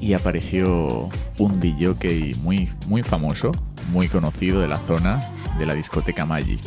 Y 0.00 0.12
apareció 0.14 1.08
un 1.38 1.60
DJ 1.60 2.34
muy, 2.42 2.70
muy 2.86 3.02
famoso, 3.02 3.52
muy 3.92 4.08
conocido 4.08 4.60
de 4.60 4.68
la 4.68 4.78
zona, 4.78 5.20
de 5.58 5.66
la 5.66 5.74
discoteca 5.74 6.24
Magic. 6.24 6.60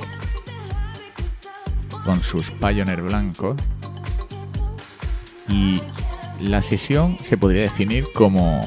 Con 2.03 2.23
sus 2.23 2.51
Pioneer 2.51 3.01
blancos. 3.01 3.55
Y 5.47 5.81
la 6.41 6.61
sesión 6.61 7.17
se 7.23 7.37
podría 7.37 7.61
definir 7.61 8.05
como 8.13 8.61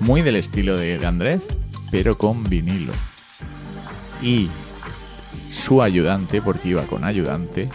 muy 0.00 0.22
del 0.22 0.36
estilo 0.36 0.76
de 0.76 1.04
Andrés, 1.06 1.40
pero 1.90 2.16
con 2.16 2.44
vinilo 2.44 2.92
y 4.22 4.48
su 5.70 5.82
ayudante, 5.82 6.42
porque 6.42 6.70
iba 6.70 6.82
con 6.82 7.04
ayudante, 7.04 7.68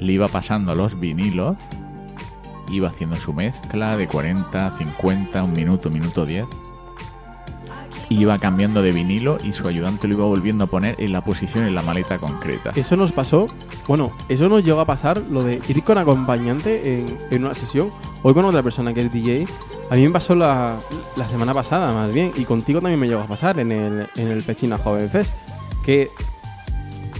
le 0.00 0.12
iba 0.14 0.28
pasando 0.28 0.74
los 0.74 0.98
vinilos, 0.98 1.58
iba 2.70 2.88
haciendo 2.88 3.18
su 3.18 3.34
mezcla 3.34 3.98
de 3.98 4.06
40, 4.06 4.78
50, 4.78 5.44
un 5.44 5.52
minuto, 5.52 5.90
minuto 5.90 6.24
10, 6.24 6.46
iba 8.08 8.38
cambiando 8.38 8.80
de 8.80 8.92
vinilo 8.92 9.36
y 9.44 9.52
su 9.52 9.68
ayudante 9.68 10.08
lo 10.08 10.14
iba 10.14 10.24
volviendo 10.24 10.64
a 10.64 10.66
poner 10.68 10.96
en 10.98 11.12
la 11.12 11.22
posición 11.22 11.66
en 11.66 11.74
la 11.74 11.82
maleta 11.82 12.16
concreta. 12.16 12.72
Eso 12.76 12.96
nos 12.96 13.12
pasó. 13.12 13.44
Bueno, 13.86 14.12
eso 14.30 14.48
nos 14.48 14.64
llegó 14.64 14.80
a 14.80 14.86
pasar, 14.86 15.18
lo 15.18 15.42
de 15.42 15.60
ir 15.68 15.84
con 15.84 15.98
acompañante 15.98 17.04
en, 17.30 17.44
una 17.44 17.54
sesión. 17.54 17.90
Hoy 18.22 18.32
con 18.32 18.46
otra 18.46 18.62
persona 18.62 18.94
que 18.94 19.02
es 19.02 19.12
DJ. 19.12 19.46
A 19.90 19.96
mí 19.96 20.06
me 20.06 20.10
pasó 20.10 20.34
la, 20.34 20.78
la 21.14 21.28
semana 21.28 21.52
pasada, 21.52 21.92
más 21.92 22.14
bien. 22.14 22.32
Y 22.36 22.46
contigo 22.46 22.80
también 22.80 22.98
me 22.98 23.06
llegó 23.06 23.20
a 23.20 23.26
pasar 23.26 23.58
en 23.58 23.70
el, 23.70 24.08
en 24.16 24.28
el 24.28 24.42
Pechina 24.42 24.78
Joven 24.78 25.10
Fest. 25.10 25.51
Que 25.84 26.08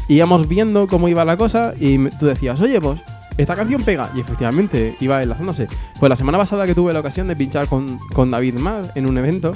íbamos 0.08 0.48
viendo 0.48 0.86
cómo 0.86 1.08
iba 1.08 1.24
la 1.24 1.36
cosa 1.36 1.74
y 1.78 1.98
tú 2.18 2.26
decías, 2.26 2.60
oye, 2.60 2.80
pues 2.80 3.00
esta 3.36 3.54
canción 3.54 3.82
pega. 3.82 4.10
Y 4.14 4.20
efectivamente 4.20 4.96
iba 5.00 5.22
enlazándose. 5.22 5.66
Pues 5.98 6.10
la 6.10 6.16
semana 6.16 6.38
pasada 6.38 6.66
que 6.66 6.74
tuve 6.74 6.92
la 6.92 7.00
ocasión 7.00 7.28
de 7.28 7.36
pinchar 7.36 7.66
con, 7.66 7.98
con 8.12 8.30
David 8.30 8.54
Mad 8.58 8.96
en 8.96 9.06
un 9.06 9.16
evento, 9.18 9.52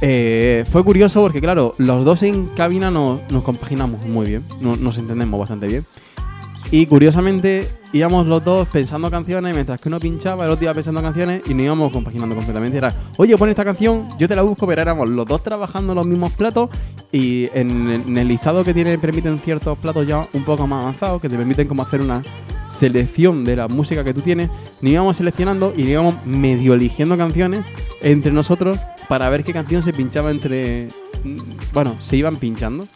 eh, 0.00 0.64
fue 0.70 0.82
curioso 0.84 1.22
porque, 1.22 1.40
claro, 1.40 1.74
los 1.78 2.04
dos 2.04 2.22
en 2.22 2.46
cabina 2.46 2.90
nos, 2.90 3.20
nos 3.30 3.42
compaginamos 3.44 4.04
muy 4.06 4.26
bien, 4.26 4.42
no- 4.60 4.76
nos 4.76 4.98
entendemos 4.98 5.38
bastante 5.38 5.66
bien. 5.68 5.86
Y 6.70 6.86
curiosamente 6.86 7.68
íbamos 7.94 8.26
los 8.26 8.44
dos 8.44 8.68
pensando 8.68 9.10
canciones, 9.10 9.54
mientras 9.54 9.80
que 9.80 9.88
uno 9.88 9.98
pinchaba, 10.00 10.44
el 10.44 10.50
otro 10.50 10.64
iba 10.64 10.74
pensando 10.74 11.00
canciones 11.00 11.42
y 11.46 11.54
nos 11.54 11.64
íbamos 11.64 11.92
compaginando 11.92 12.34
completamente. 12.34 12.76
Era, 12.76 12.92
oye, 13.16 13.36
pon 13.38 13.48
esta 13.48 13.64
canción, 13.64 14.06
yo 14.18 14.28
te 14.28 14.36
la 14.36 14.42
busco, 14.42 14.66
pero 14.66 14.82
éramos 14.82 15.08
los 15.08 15.24
dos 15.24 15.42
trabajando 15.42 15.94
los 15.94 16.04
mismos 16.04 16.32
platos 16.32 16.68
y 17.12 17.48
en, 17.54 17.90
en 17.90 18.18
el 18.18 18.28
listado 18.28 18.64
que 18.64 18.74
tiene 18.74 18.98
permiten 18.98 19.38
ciertos 19.38 19.78
platos 19.78 20.06
ya 20.06 20.28
un 20.32 20.42
poco 20.44 20.66
más 20.66 20.82
avanzados, 20.82 21.22
que 21.22 21.28
te 21.28 21.36
permiten 21.36 21.68
como 21.68 21.82
hacer 21.82 22.00
una 22.02 22.22
selección 22.68 23.44
de 23.44 23.56
la 23.56 23.68
música 23.68 24.02
que 24.02 24.12
tú 24.12 24.20
tienes, 24.20 24.48
nos 24.80 24.92
íbamos 24.92 25.16
seleccionando 25.16 25.72
y 25.76 25.82
nos 25.82 25.90
íbamos 25.90 26.26
medio 26.26 26.74
eligiendo 26.74 27.16
canciones 27.16 27.64
entre 28.02 28.32
nosotros 28.32 28.78
para 29.08 29.28
ver 29.28 29.44
qué 29.44 29.52
canción 29.52 29.82
se 29.82 29.92
pinchaba 29.92 30.30
entre... 30.30 30.88
mm, 31.22 31.36
Bueno, 31.72 31.94
se 32.00 32.16
iban 32.16 32.36
pinchando. 32.36 32.86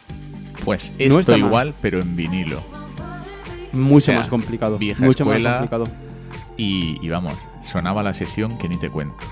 Pues 0.64 0.92
No 0.98 1.20
esto 1.20 1.32
mal. 1.32 1.40
igual, 1.40 1.74
pero 1.80 2.00
en 2.00 2.16
vinilo. 2.16 2.60
Mucho 3.72 3.96
O 3.96 4.00
sea, 4.00 4.18
más 4.20 4.28
complicado. 4.28 4.78
vieja 4.78 5.04
Mucho 5.04 5.24
escuela. 5.24 5.50
más 5.50 5.58
complicado. 5.70 5.86
Y, 6.56 6.98
y 7.04 7.08
vamos, 7.08 7.34
sonaba 7.62 8.02
la 8.02 8.14
sesión 8.14 8.58
que 8.58 8.68
ni 8.68 8.76
te 8.76 8.90
cuento. 8.90 9.24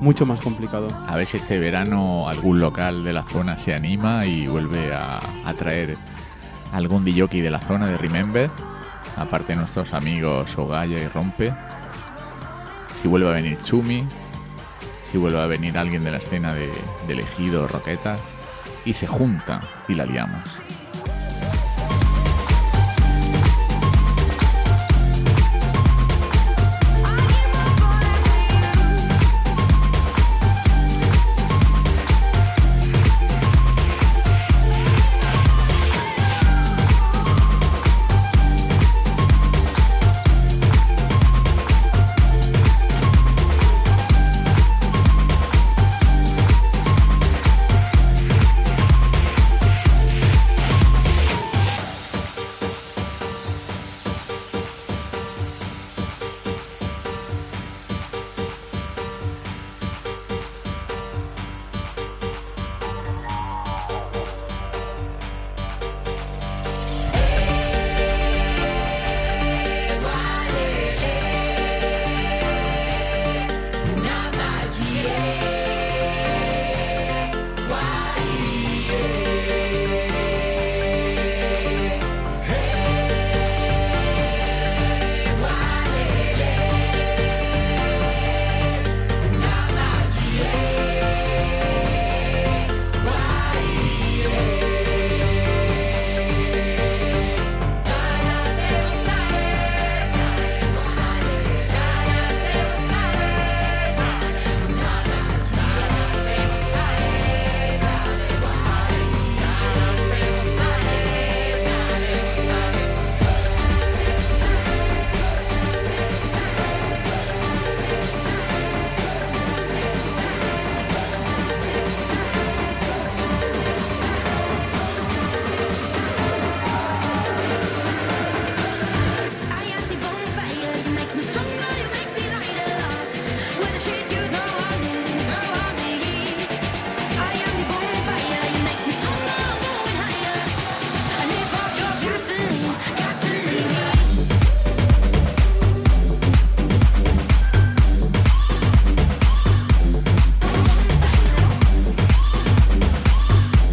Mucho 0.00 0.26
más 0.26 0.40
complicado. 0.40 0.88
A 1.06 1.14
ver 1.16 1.26
si 1.26 1.36
este 1.36 1.58
verano 1.60 2.28
algún 2.28 2.58
local 2.60 3.04
de 3.04 3.12
la 3.12 3.22
zona 3.22 3.58
se 3.58 3.74
anima 3.74 4.26
y 4.26 4.46
vuelve 4.48 4.92
a, 4.94 5.20
a 5.44 5.54
traer 5.54 5.96
algún 6.72 7.04
DJ 7.04 7.28
de 7.42 7.50
la 7.50 7.60
zona 7.60 7.86
de 7.86 7.96
Remember, 7.98 8.50
aparte 9.16 9.52
de 9.52 9.56
nuestros 9.60 9.92
amigos 9.92 10.56
Ogaya 10.58 10.98
y 10.98 11.06
Rompe. 11.06 11.52
Si 12.94 13.06
vuelve 13.06 13.28
a 13.28 13.32
venir 13.32 13.58
Chumi, 13.62 14.04
si 15.10 15.18
vuelve 15.18 15.40
a 15.40 15.46
venir 15.46 15.76
alguien 15.78 16.02
de 16.02 16.10
la 16.10 16.16
escena 16.16 16.54
de, 16.54 16.70
de 17.06 17.14
Ejido 17.20 17.64
o 17.64 17.68
Roquetas, 17.68 18.18
y 18.84 18.94
se 18.94 19.06
juntan 19.06 19.60
y 19.86 19.94
la 19.94 20.04
liamos. 20.06 20.40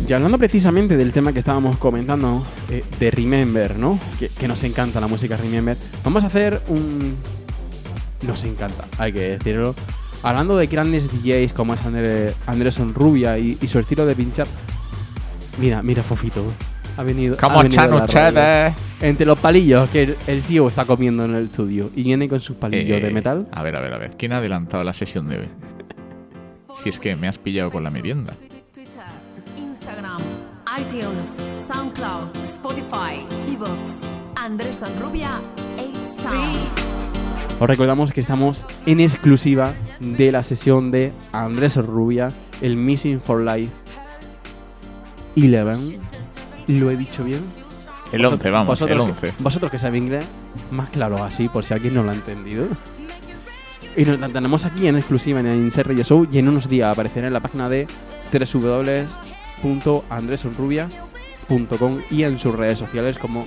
Y 0.10 0.13
hablando 0.13 0.39
precisamente 0.39 0.98
del 0.98 1.12
tema 1.13 1.32
que 1.34 1.38
estábamos 1.39 1.78
comentando, 1.78 2.43
eh, 2.72 2.84
de 3.00 3.12
Remember, 3.12 3.78
¿no? 3.78 4.00
Que, 4.17 4.30
que 4.30 4.48
nos 4.48 4.63
encanta 4.63 5.00
la 5.00 5.08
música 5.08 5.38
Remember. 5.38 5.78
Vamos 6.04 6.24
a 6.24 6.28
hacer 6.28 6.60
un... 6.67 7.15
Nos 8.26 8.43
encanta, 8.43 8.86
hay 8.98 9.13
que 9.13 9.38
decirlo. 9.38 9.76
Hablando 10.24 10.58
de 10.58 10.65
grandes 10.65 11.08
DJs 11.24 11.54
como 11.54 11.76
es 11.76 11.86
Andre- 11.86 12.34
Anderson 12.48 12.93
Rubia 12.95 13.38
y, 13.38 13.58
y 13.62 13.67
su 13.67 13.78
estilo 13.78 14.06
de 14.08 14.15
pinchar. 14.15 14.48
Mira, 15.60 15.84
mira 15.84 16.02
Fofito. 16.02 16.43
Ha 16.98 17.04
venido. 17.04 17.38
La 17.39 17.69
chanuchada. 17.69 18.69
radio. 18.69 18.76
Entre 19.02 19.26
los 19.28 19.38
palillos 19.38 19.89
que 19.91 20.04
el, 20.04 20.15
el 20.28 20.41
tío 20.41 20.67
está 20.67 20.86
comiendo 20.86 21.24
en 21.24 21.36
el 21.36 21.45
estudio 21.45 21.91
y 21.95 22.02
viene 22.04 22.28
con 22.28 22.41
sus 22.41 22.58
palillos 22.58 22.98
Eh, 22.98 23.02
de 23.06 23.12
metal. 23.12 23.48
A 23.52 23.62
ver, 23.63 23.76
a 23.76 23.80
ver, 23.80 23.93
a 23.93 23.98
ver. 24.00 24.15
¿Quién 24.17 24.34
ha 24.34 24.38
adelantado 24.39 24.84
la 24.84 24.93
sesión 24.93 25.30
de 25.30 25.38
hoy? 25.38 25.48
Si 26.84 26.89
es 26.89 27.00
que 27.00 27.15
me 27.15 27.28
has 27.28 27.38
pillado 27.38 27.69
con 27.72 27.84
la 27.84 27.91
merienda. 27.91 28.36
ITunes, 30.91 31.28
SoundCloud, 31.71 32.36
Spotify, 32.43 33.23
Evox, 33.52 33.69
Andrés 34.36 34.82
Rubia, 34.99 35.32
8 35.78 35.99
Sound. 36.23 36.58
Os 37.60 37.67
recordamos 37.67 38.12
que 38.12 38.21
estamos 38.21 38.65
en 38.86 38.99
exclusiva 38.99 39.73
de 39.99 40.32
la 40.32 40.41
sesión 40.43 40.89
de 40.91 41.12
Andrés 41.32 41.75
Rubia, 41.78 42.32
el 42.62 42.75
Missing 42.75 43.21
for 43.21 43.41
Life 43.41 43.69
11. 45.36 45.99
¿Lo 46.67 46.89
he 46.89 46.97
dicho 46.97 47.23
bien? 47.23 47.43
El 48.12 48.25
11, 48.25 48.49
vamos, 48.49 48.69
Vosotros 48.69 48.97
el 49.10 49.13
que- 49.13 49.28
11. 49.28 49.34
vosotros 49.43 49.71
que 49.71 49.78
sabéis 49.80 50.04
inglés, 50.04 50.25
más 50.71 50.89
claro 50.89 51.23
así, 51.23 51.47
por 51.49 51.63
si 51.65 51.73
alguien 51.75 51.93
no 51.93 52.04
lo 52.04 52.10
ha 52.12 52.15
entendido. 52.15 52.65
Y 53.95 54.06
nos 54.06 54.19
la 54.19 54.30
tenemos 54.30 54.65
aquí 54.65 54.88
en 54.88 54.95
exclusiva 54.95 55.39
en 55.39 55.45
el 55.47 55.58
Insert 55.60 55.88
Radio 55.89 56.04
Show 56.04 56.28
y 56.32 56.39
en 56.39 56.47
unos 56.49 56.67
días 56.67 56.91
aparecerá 56.91 57.28
en 57.28 57.34
la 57.34 57.41
página 57.41 57.69
de 57.69 57.88
www.andresorrubia.com 59.62 62.00
y 62.12 62.24
en 62.24 62.39
sus 62.39 62.56
redes 62.56 62.80
sociales, 62.80 63.17
como 63.17 63.45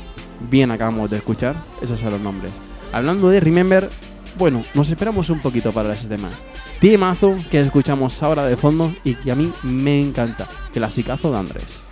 bien 0.50 0.70
acabamos 0.70 1.10
de 1.10 1.18
escuchar. 1.18 1.56
Esos 1.80 2.00
son 2.00 2.10
los 2.10 2.20
nombres. 2.20 2.52
Hablando 2.92 3.30
de 3.30 3.40
Remember, 3.40 3.88
bueno, 4.38 4.62
nos 4.74 4.90
esperamos 4.90 5.30
un 5.30 5.40
poquito 5.40 5.72
para 5.72 5.92
ese 5.92 6.08
tema. 6.08 6.28
Temazo 6.80 7.36
que 7.50 7.60
escuchamos 7.60 8.20
ahora 8.22 8.44
de 8.44 8.56
fondo 8.56 8.92
y 9.04 9.14
que 9.14 9.30
a 9.30 9.36
mí 9.36 9.52
me 9.62 10.00
encanta. 10.00 10.48
Clasicazo 10.72 11.30
de 11.30 11.38
Andrés. 11.38 11.82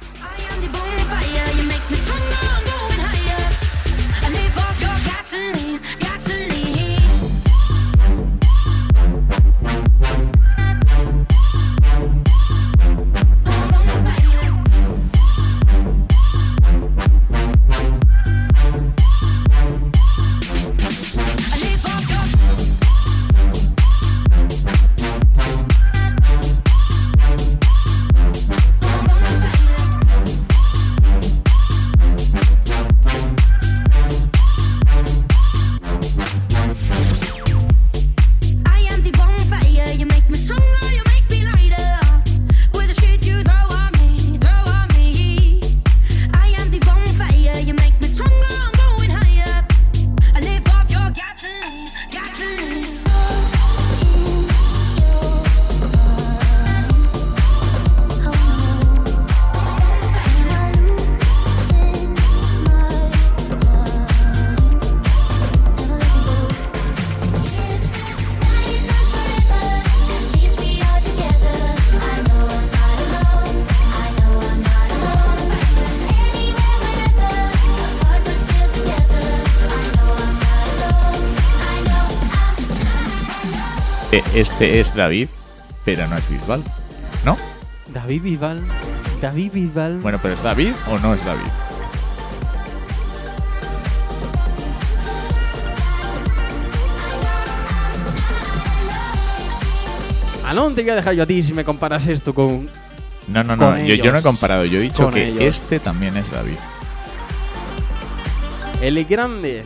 Eh, 84.12 84.22
Este 84.34 84.80
es 84.80 84.94
David, 84.94 85.28
pero 85.84 86.06
no 86.08 86.16
es 86.16 86.28
Bisbal. 86.28 86.62
¿No? 87.24 87.36
David 87.92 88.22
Vival. 88.22 88.62
David 89.20 89.52
Vival. 89.52 89.98
Bueno, 90.00 90.18
pero 90.22 90.34
¿es 90.34 90.42
David 90.42 90.72
o 90.90 90.98
no 90.98 91.14
es 91.14 91.24
David? 91.24 91.48
¿A 100.46 100.54
dónde 100.54 100.76
te 100.76 100.82
voy 100.82 100.90
a 100.92 100.96
dejar 100.96 101.14
yo 101.14 101.22
a 101.22 101.26
ti 101.26 101.42
si 101.42 101.52
me 101.52 101.64
comparas 101.64 102.06
esto 102.06 102.34
con 102.34 102.68
No, 103.28 103.44
no, 103.44 103.54
no. 103.56 103.78
Yo, 103.78 103.94
yo 103.94 104.10
no 104.10 104.18
he 104.18 104.22
comparado. 104.22 104.64
Yo 104.64 104.78
he 104.78 104.82
dicho 104.82 105.04
Con 105.04 105.14
que 105.14 105.28
ellos. 105.28 105.42
este 105.56 105.78
también 105.78 106.16
es 106.16 106.30
David. 106.30 106.56
el 108.80 109.04
grande 109.04 109.64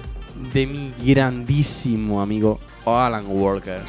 de 0.53 0.67
mi 0.67 0.93
grandísimo 1.03 2.21
amigo 2.21 2.61
Alan 2.85 3.25
Walker? 3.29 3.81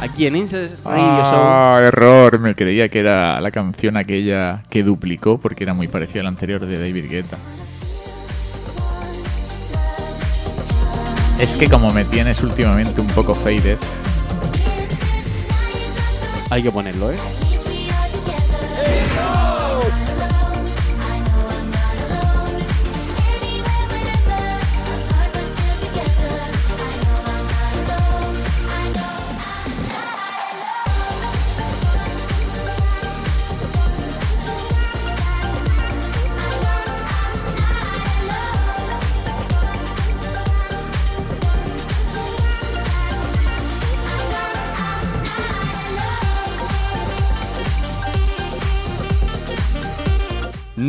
Aquí 0.00 0.26
en 0.26 0.36
Incest 0.36 0.84
Radio 0.84 1.02
Show. 1.02 1.32
Ah, 1.34 1.80
error. 1.82 2.38
Me 2.38 2.54
creía 2.54 2.88
que 2.88 3.00
era 3.00 3.40
la 3.40 3.50
canción 3.50 3.96
aquella 3.96 4.62
que 4.70 4.82
duplicó 4.82 5.38
porque 5.38 5.64
era 5.64 5.74
muy 5.74 5.88
parecida 5.88 6.20
a 6.20 6.24
la 6.24 6.28
anterior 6.28 6.64
de 6.66 6.78
David 6.78 7.10
Guetta. 7.10 7.38
Es 11.38 11.54
que 11.54 11.68
como 11.68 11.92
me 11.92 12.04
tienes 12.04 12.42
últimamente 12.42 13.00
un 13.00 13.08
poco 13.08 13.34
faded, 13.34 13.78
Hay 16.50 16.62
que 16.62 16.70
ponerlo, 16.70 17.10
¿eh? 17.10 17.16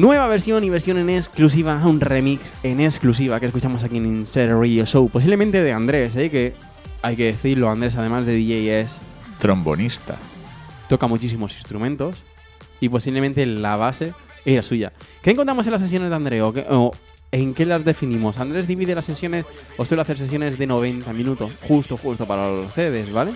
Nueva 0.06 0.28
versión 0.28 0.64
y 0.64 0.70
versión 0.70 1.00
en 1.00 1.10
exclusiva, 1.10 1.82
un 1.84 2.00
remix 2.00 2.54
en 2.62 2.80
exclusiva 2.80 3.40
que 3.40 3.48
escuchamos 3.48 3.84
aquí 3.84 3.98
en 3.98 4.06
Insert 4.06 4.52
Radio 4.54 4.86
Show. 4.86 5.10
Posiblemente 5.10 5.64
de 5.64 5.72
Andrés, 5.74 6.16
¿eh? 6.16 6.30
que 6.30 6.54
hay 7.02 7.16
que 7.16 7.26
decirlo, 7.26 7.72
Andrés 7.72 7.96
además 7.96 8.24
de 8.28 8.34
DJ 8.34 8.82
es 8.82 8.98
trombonista. 9.40 10.16
toca 10.90 11.08
muchísimos 11.08 11.56
instrumentos 11.56 12.18
y 12.80 12.88
posiblemente 12.88 13.48
la 13.48 13.78
base 13.78 14.14
era 14.46 14.62
suya. 14.62 14.94
¿Qué 15.24 15.32
encontramos 15.32 15.66
en 15.66 15.72
las 15.72 15.82
sesiones 15.82 16.12
de 16.12 16.16
Andrés? 16.16 16.42
¿O, 16.44 16.54
qué- 16.54 16.68
o 16.70 16.92
en 17.32 17.56
qué 17.56 17.66
las 17.66 17.84
definimos? 17.84 18.38
Andrés 18.40 18.68
divide 18.68 18.94
las 18.94 19.06
sesiones 19.06 19.48
o 19.76 19.86
suele 19.86 20.04
hacer 20.04 20.20
sesiones 20.20 20.60
de 20.60 20.68
90 20.68 21.12
minutos, 21.14 21.52
justo, 21.68 21.98
justo 21.98 22.28
para 22.28 22.48
los 22.48 22.72
CDs, 22.74 23.12
¿vale? 23.12 23.32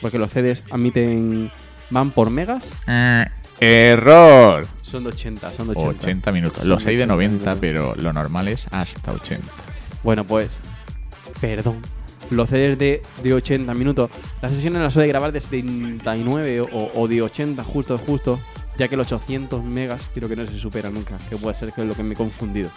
Porque 0.00 0.18
los 0.18 0.30
CDs 0.30 0.62
admiten, 0.70 1.50
van 1.90 2.12
por 2.12 2.30
megas, 2.30 2.70
Eh, 2.88 3.26
error. 3.64 4.66
son 4.82 5.04
de 5.04 5.10
80, 5.10 5.52
son 5.52 5.66
de 5.68 5.72
80. 5.72 5.88
80 6.02 6.32
minutos. 6.32 6.64
Los 6.64 6.86
hay 6.86 6.96
de 6.96 7.02
80 7.04 7.12
90, 7.14 7.38
minutos. 7.38 7.58
pero 7.60 7.94
lo 7.96 8.12
normal 8.12 8.48
es 8.48 8.66
hasta 8.70 9.12
80. 9.12 9.46
Bueno, 10.02 10.24
pues, 10.24 10.50
perdón. 11.40 11.80
Los 12.30 12.48
CDs 12.48 12.78
de, 12.78 13.02
de 13.22 13.34
80 13.34 13.74
minutos. 13.74 14.10
Las 14.40 14.52
sesiones 14.52 14.80
las 14.82 14.92
suele 14.92 15.08
grabar 15.08 15.32
de 15.32 15.40
79 15.40 16.60
o, 16.60 16.90
o 16.94 17.08
de 17.08 17.22
80, 17.22 17.62
justo, 17.64 17.98
justo. 17.98 18.40
Ya 18.78 18.88
que 18.88 18.96
los 18.96 19.12
800 19.12 19.62
megas 19.62 20.02
creo 20.14 20.28
que 20.28 20.36
no 20.36 20.46
se 20.46 20.58
supera 20.58 20.90
nunca. 20.90 21.18
Que 21.28 21.36
puede 21.36 21.54
ser 21.54 21.72
que 21.72 21.82
es 21.82 21.86
lo 21.86 21.94
que 21.94 22.02
me 22.02 22.14
he 22.14 22.16
confundido. 22.16 22.70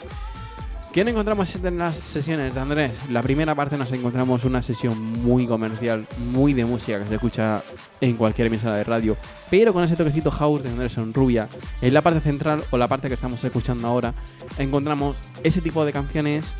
¿Qué 0.94 1.02
encontramos 1.02 1.54
en 1.56 1.78
las 1.78 1.96
sesiones 1.96 2.56
de 2.56 2.60
Andrés? 2.60 2.92
La 3.10 3.22
primera 3.22 3.54
parte 3.54 3.78
nos 3.78 3.92
encontramos 3.92 4.46
una 4.46 4.64
sesión 4.64 5.00
muy 5.22 5.46
comercial, 5.46 6.08
muy 6.32 6.54
de 6.54 6.66
música 6.66 7.00
que 7.00 7.06
se 7.06 7.16
escucha 7.16 7.62
en 8.02 8.16
cualquier 8.16 8.48
emisora 8.48 8.78
de 8.78 8.84
radio, 8.84 9.16
pero 9.52 9.74
con 9.74 9.84
ese 9.84 9.96
toquecito 9.96 10.32
house 10.32 10.64
de 10.64 10.70
Andrés 10.70 10.96
Rubia. 11.14 11.48
En 11.82 11.94
la 11.94 12.02
parte 12.02 12.22
central 12.22 12.64
o 12.72 12.78
la 12.78 12.88
parte 12.88 13.10
que 13.10 13.14
estamos 13.14 13.44
escuchando 13.44 13.88
ahora, 13.88 14.16
encontramos 14.58 15.16
ese 15.44 15.62
tipo 15.62 15.86
de 15.86 15.94
canciones 15.94 16.56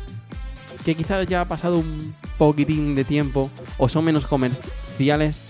que 0.84 0.94
quizás 0.94 1.26
ya 1.26 1.40
ha 1.40 1.48
pasado 1.48 1.78
un 1.78 2.14
poquitín 2.36 2.94
de 2.94 3.04
tiempo 3.04 3.50
o 3.76 3.88
son 3.88 4.04
menos 4.04 4.26
comerciales, 4.26 5.40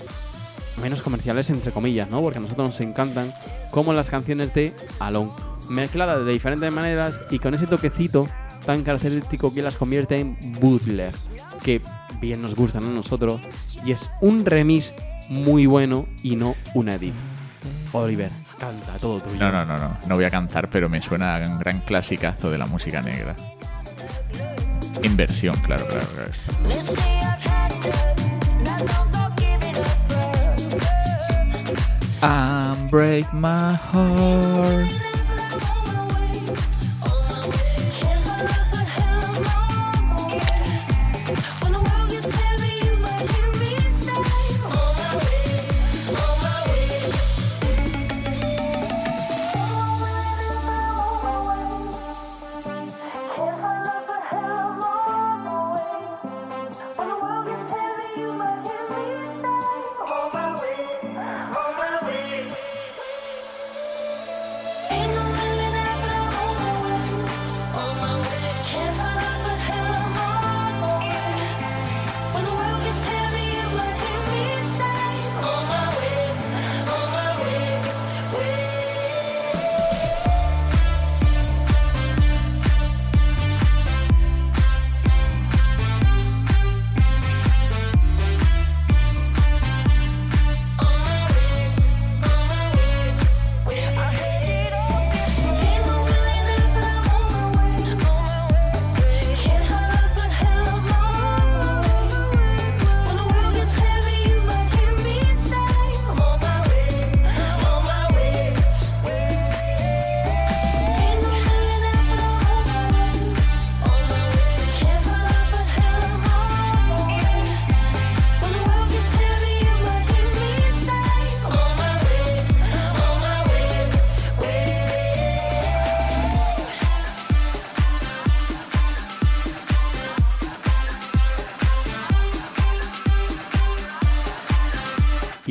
menos 0.80 1.02
comerciales 1.02 1.50
entre 1.50 1.72
comillas, 1.72 2.08
¿no? 2.08 2.22
Porque 2.22 2.38
a 2.38 2.40
nosotros 2.40 2.68
nos 2.68 2.80
encantan, 2.80 3.34
como 3.70 3.92
las 3.92 4.08
canciones 4.08 4.54
de 4.54 4.72
Alone, 4.98 5.32
mezcladas 5.68 6.24
de 6.24 6.32
diferentes 6.32 6.72
maneras 6.72 7.20
y 7.30 7.38
con 7.38 7.52
ese 7.52 7.66
toquecito 7.66 8.26
tan 8.68 8.82
característico 8.82 9.54
que 9.54 9.62
las 9.62 9.76
convierte 9.76 10.20
en 10.20 10.36
bootleg, 10.60 11.14
que 11.62 11.80
bien 12.20 12.42
nos 12.42 12.54
gustan 12.54 12.84
a 12.84 12.90
nosotros, 12.90 13.40
y 13.82 13.92
es 13.92 14.10
un 14.20 14.44
remix 14.44 14.92
muy 15.30 15.64
bueno 15.64 16.04
y 16.22 16.36
no 16.36 16.54
un 16.74 16.90
edit. 16.90 17.14
Oliver, 17.94 18.30
canta 18.58 18.92
todo 19.00 19.20
tuyo. 19.20 19.38
No, 19.38 19.50
no, 19.50 19.64
no, 19.64 19.78
no. 19.78 19.96
No 20.06 20.16
voy 20.16 20.26
a 20.26 20.30
cantar, 20.30 20.68
pero 20.68 20.90
me 20.90 21.00
suena 21.00 21.36
a 21.36 21.48
un 21.48 21.58
gran 21.58 21.80
clasicazo 21.80 22.50
de 22.50 22.58
la 22.58 22.66
música 22.66 23.00
negra. 23.00 23.34
Inversión, 25.02 25.56
claro, 25.62 25.86
claro, 25.86 26.06
claro. 26.12 26.30
Unbreak 32.20 33.32
my 33.32 33.78
heart. 33.92 35.07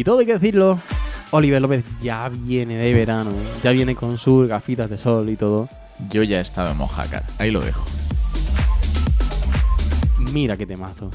Todo 0.08 0.20
hay 0.20 0.26
que 0.26 0.40
decirlo, 0.40 0.80
Oliver 1.32 1.62
López 1.62 1.84
ya 2.02 2.30
viene 2.30 2.78
de 2.78 2.94
verano, 2.94 3.30
¿eh? 3.32 3.60
ya 3.62 3.72
viene 3.72 3.94
con 3.94 4.18
sus 4.18 4.48
gafitas 4.48 4.90
de 4.90 4.98
sol 4.98 5.30
y 5.30 5.36
todo. 5.36 5.68
Yo 6.10 6.24
ya 6.24 6.38
he 6.38 6.42
estado 6.42 6.72
en 6.72 6.78
Mojácar. 6.78 7.24
Ahí 7.40 7.52
lo 7.52 7.60
dejo. 7.60 7.84
Mira 10.32 10.56
qué 10.56 10.66
temazo. 10.66 11.12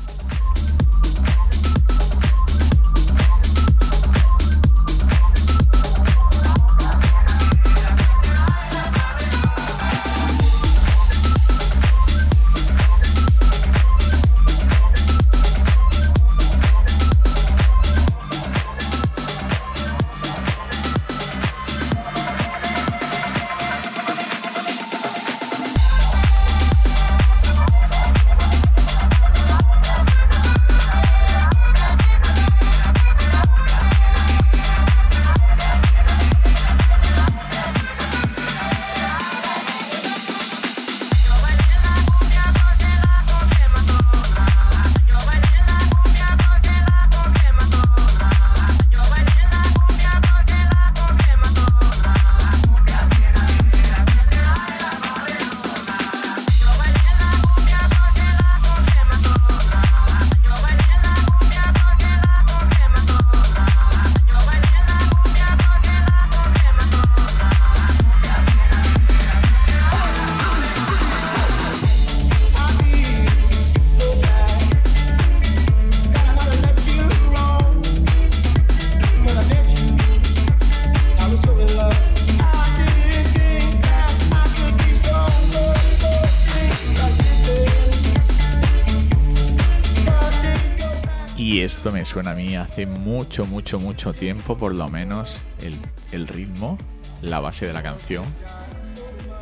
Hace 92.63 92.87
mucho, 92.87 93.45
mucho, 93.47 93.79
mucho 93.79 94.13
tiempo, 94.13 94.57
por 94.57 94.75
lo 94.75 94.89
menos, 94.89 95.41
el, 95.61 95.75
el 96.13 96.27
ritmo, 96.29 96.79
la 97.21 97.41
base 97.41 97.67
de 97.67 97.73
la 97.73 97.83
canción. 97.83 98.25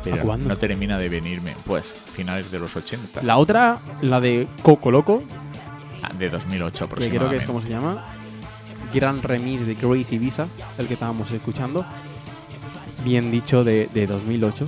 Pero 0.03 0.23
cuándo? 0.23 0.47
no 0.47 0.55
termina 0.57 0.97
de 0.97 1.09
venirme. 1.09 1.53
Pues, 1.65 1.85
finales 1.87 2.49
de 2.51 2.59
los 2.59 2.75
80. 2.75 3.21
La 3.23 3.37
otra, 3.37 3.79
la 4.01 4.19
de 4.19 4.47
Coco 4.63 4.91
Loco, 4.91 5.23
Ah, 6.03 6.11
De 6.17 6.31
2008 6.31 6.77
que 6.79 6.83
aproximadamente. 6.85 7.17
creo 7.19 7.29
que 7.29 7.37
es 7.37 7.45
como 7.45 7.61
se 7.61 7.69
llama. 7.69 8.15
Gran 8.91 9.21
remix 9.21 9.65
de 9.67 9.75
Crazy 9.75 10.17
Visa, 10.17 10.47
el 10.79 10.87
que 10.87 10.95
estábamos 10.95 11.29
escuchando. 11.31 11.85
Bien 13.05 13.29
dicho, 13.31 13.63
de, 13.63 13.87
de 13.93 14.07
2008. 14.07 14.67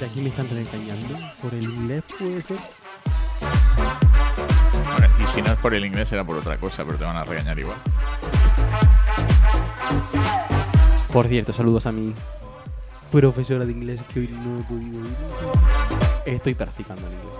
De 0.00 0.06
aquí 0.06 0.20
me 0.22 0.30
están 0.30 0.48
regañando 0.48 1.18
por 1.42 1.52
el 1.52 1.64
inglés, 1.64 2.02
puede 2.18 2.40
ser. 2.40 2.56
Y 5.26 5.28
si 5.28 5.42
no 5.42 5.52
es 5.52 5.58
por 5.58 5.74
el 5.74 5.84
inglés, 5.84 6.12
era 6.12 6.24
por 6.24 6.36
otra 6.36 6.56
cosa, 6.56 6.84
pero 6.84 6.96
te 6.98 7.04
van 7.04 7.16
a 7.16 7.22
regañar 7.22 7.58
igual. 7.58 7.78
Por 11.12 11.26
cierto, 11.26 11.52
saludos 11.52 11.86
a 11.86 11.92
mi 11.92 12.14
profesora 13.10 13.64
de 13.64 13.72
inglés 13.72 14.00
que 14.12 14.20
hoy 14.20 14.28
no 14.28 14.60
he 14.60 14.62
podido 14.62 15.00
ir. 15.00 15.16
Estoy 16.26 16.54
practicando 16.54 17.06
el 17.06 17.12
inglés. 17.14 17.36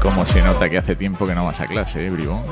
Como 0.00 0.26
se 0.26 0.42
nota 0.42 0.68
que 0.68 0.78
hace 0.78 0.96
tiempo 0.96 1.26
que 1.26 1.34
no 1.34 1.44
vas 1.44 1.60
a 1.60 1.66
clase, 1.66 2.06
¿eh, 2.06 2.10
bribón? 2.10 2.42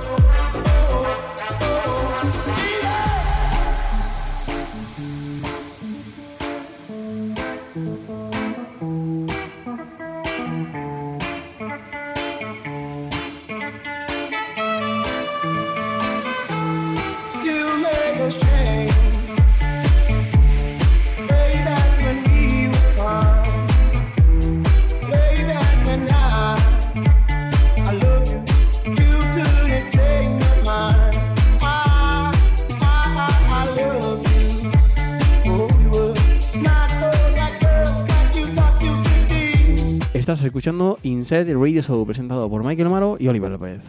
Escuchando 41.32 41.42
Inside 41.42 41.54
Radio 41.54 41.82
Show 41.82 42.04
presentado 42.04 42.50
por 42.50 42.62
Michael 42.62 42.90
Maro 42.90 43.16
y 43.18 43.26
Oliver 43.28 43.50
López. 43.50 43.80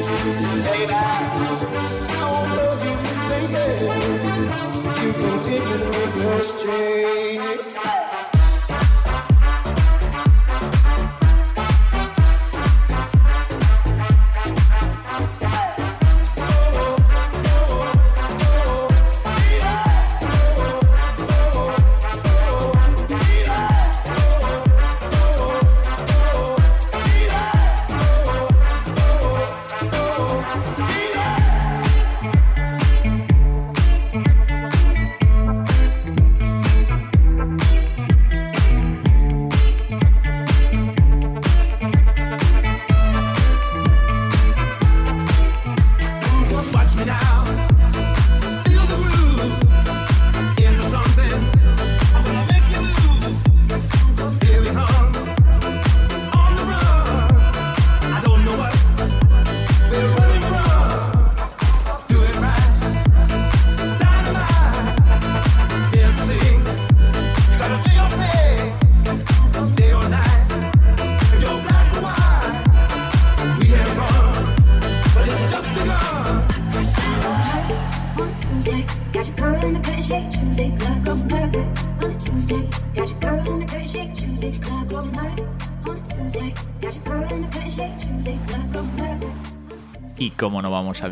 Baby, 0.00 0.94
I 0.94 1.02
won't 1.36 2.56
love 2.56 2.84
you 2.86 2.96
any 3.34 3.52
better 3.52 3.92
if 4.88 5.02
you 5.04 5.12
continue 5.12 5.78
to 5.78 5.88
make 5.90 6.16
us 6.40 6.50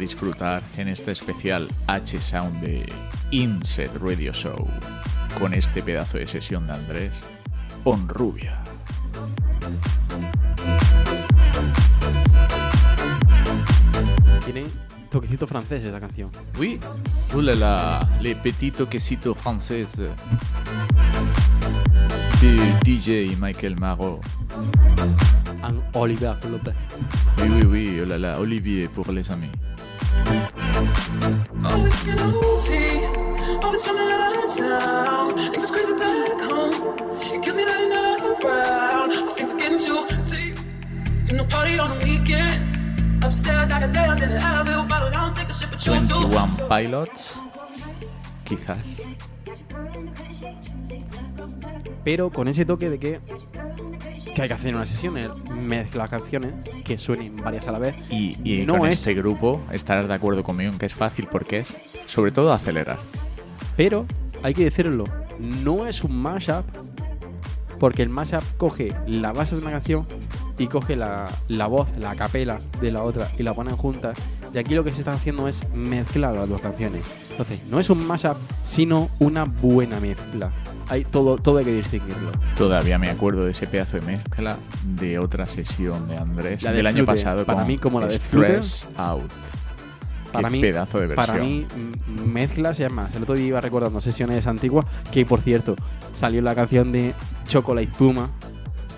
disfrutar 0.09 0.63
en 0.79 0.89
este 0.89 1.13
especial 1.13 1.69
H-Sound 1.87 2.63
de 2.63 2.91
Inset 3.31 3.95
Radio 4.01 4.33
Show 4.33 4.67
con 5.39 5.53
este 5.53 5.83
pedazo 5.83 6.17
de 6.17 6.27
sesión 6.27 6.67
de 6.67 6.73
Andrés 6.73 7.25
Onrubia. 7.85 8.65
Tiene 14.47 14.65
toquecito 15.11 15.47
francés 15.47 15.85
esta 15.85 16.01
canción. 16.01 16.31
Oui, 16.59 16.81
oulala, 17.35 18.01
les 18.23 18.35
petits 18.35 18.73
toquecitos 18.73 19.37
françaises 19.37 19.99
de 22.41 22.57
DJ 22.83 23.37
Michael 23.39 23.77
Marot. 23.79 24.23
Oliver 25.93 26.35
López. 26.51 26.75
Oui, 27.43 27.49
oui, 27.51 27.65
oui, 27.67 28.01
oh 28.01 28.07
là 28.07 28.17
là, 28.17 28.41
Olivier 28.41 28.89
pour 28.89 29.13
les 29.13 29.31
amis. 29.31 29.51
Always 32.09 32.21
get 32.21 32.21
lonely, 32.21 33.59
always 33.63 33.83
something 33.83 34.09
out 34.09 34.45
of 34.45 34.57
town. 34.57 35.37
Things 35.51 35.63
is 35.63 35.71
crazy 35.71 35.93
back 35.93 36.41
home. 36.41 36.73
It 37.21 37.43
kills 37.43 37.57
me 37.57 37.65
that 37.65 37.79
you're 37.81 37.89
not 37.89 38.45
around. 38.45 39.13
I 39.13 39.33
think 39.35 39.49
we're 39.49 39.59
getting 39.59 39.79
too 39.79 40.07
deep. 40.25 40.57
Do 41.27 41.37
no 41.37 41.45
party 41.45 41.79
on 41.79 41.99
the 41.99 42.05
weekend. 42.05 43.23
Upstairs, 43.23 43.71
I 43.71 43.81
can 43.81 43.89
say 43.89 43.99
I'm 44.01 44.23
in 44.23 44.31
the 44.31 44.39
Advil, 44.39 44.89
bottle 44.89 45.11
down, 45.11 45.33
take 45.33 45.49
the 45.49 45.53
shit, 45.53 45.71
but 45.71 45.85
you 45.85 45.93
do. 46.07 46.15
21 46.29 46.69
Pilots, 46.69 47.39
quizás. 48.45 49.03
Pero 52.05 52.31
con 52.31 52.49
ese 52.49 52.65
toque 52.65 52.89
de 52.89 52.99
que, 52.99 53.21
que 54.39 54.43
hay 54.43 54.49
que 54.49 54.55
hacer 54.55 54.75
una 54.77 54.87
sesión, 54.87 55.19
es 55.19 55.29
mezclar 55.51 56.09
canciones 56.09 56.53
que 56.85 56.97
suenen 56.97 57.35
varias 57.35 57.67
a 57.67 57.73
la 57.73 57.81
vez. 57.81 57.97
Y, 58.09 58.37
y 58.45 58.65
no 58.65 58.79
con 58.79 58.89
es, 58.89 58.99
este 58.99 59.13
grupo 59.15 59.61
estarás 59.73 60.07
de 60.07 60.15
acuerdo 60.15 60.45
conmigo 60.45 60.71
en 60.71 60.79
que 60.79 60.87
es 60.87 60.95
fácil 60.95 61.27
porque 61.29 61.59
es, 61.59 61.77
sobre 62.07 62.31
todo, 62.31 62.53
acelerar. 62.53 62.99
pero 63.77 64.05
hay 64.45 64.55
que 64.55 64.63
decirlo, 64.63 65.03
no 65.41 65.89
es 65.89 66.05
un 66.05 66.15
mashup, 66.17 66.65
porque 67.81 68.03
el 68.03 68.11
mashup 68.11 68.45
coge 68.57 68.95
la 69.09 69.33
base 69.33 69.57
de 69.57 69.63
una 69.63 69.73
canción 69.73 70.07
y 70.57 70.69
coge 70.69 70.95
la, 70.95 71.29
la 71.49 71.67
voz, 71.67 71.89
la 71.99 72.15
capela 72.15 72.59
de 72.81 72.93
la 72.93 73.03
otra 73.03 73.33
y 73.39 73.43
la 73.43 73.55
ponen 73.55 73.77
juntas. 73.77 74.17
Y 74.55 74.59
aquí 74.59 74.75
lo 74.75 74.83
que 74.85 74.93
se 74.93 75.01
está 75.01 75.13
haciendo 75.13 75.47
es 75.49 75.61
mezclar 75.75 76.35
las 76.35 76.49
dos 76.49 76.61
canciones. 76.61 77.03
Entonces, 77.31 77.61
no 77.71 77.79
es 77.81 77.91
un 77.91 78.07
mashup, 78.07 78.37
sino 78.65 79.11
una 79.19 79.45
buena 79.45 80.01
mezcla. 80.01 80.51
Hay 80.89 81.05
todo, 81.05 81.37
todo 81.37 81.59
hay 81.59 81.67
que 81.67 81.75
distinguirlo. 81.75 82.31
Todavía 82.57 82.97
me 82.99 83.11
acuerdo 83.11 83.45
de 83.45 83.51
ese 83.51 83.67
pedazo 83.67 83.99
de 84.01 84.07
mezcla 84.07 84.57
de 84.97 85.19
otra 85.19 85.45
sesión 85.45 86.09
de 86.09 86.17
Andrés 86.17 86.63
La 86.63 86.71
de 86.71 86.79
del 86.79 86.87
año 86.87 87.05
Flute, 87.05 87.13
pasado. 87.13 87.45
para 87.45 87.59
con 87.59 87.69
mí 87.69 87.77
como 87.79 88.01
la 88.01 88.07
de. 88.07 88.17
Stress 88.17 88.87
Out. 88.97 89.31
Para 90.33 90.49
Qué 90.49 90.53
mí, 90.57 90.61
pedazo 90.61 90.99
de 91.01 91.07
versión. 91.09 91.27
para 91.27 91.43
mí, 91.43 91.67
mezclas 92.27 92.79
y 92.81 92.85
además. 92.85 93.15
El 93.15 93.23
otro 93.23 93.35
día 93.35 93.47
iba 93.49 93.61
recordando 93.61 94.01
sesiones 94.01 94.47
antiguas 94.47 94.87
que, 95.13 95.25
por 95.27 95.41
cierto, 95.43 95.77
salió 96.15 96.41
la 96.43 96.55
canción 96.55 96.91
de 96.93 97.15
Chocolate 97.47 97.89
Puma 97.99 98.31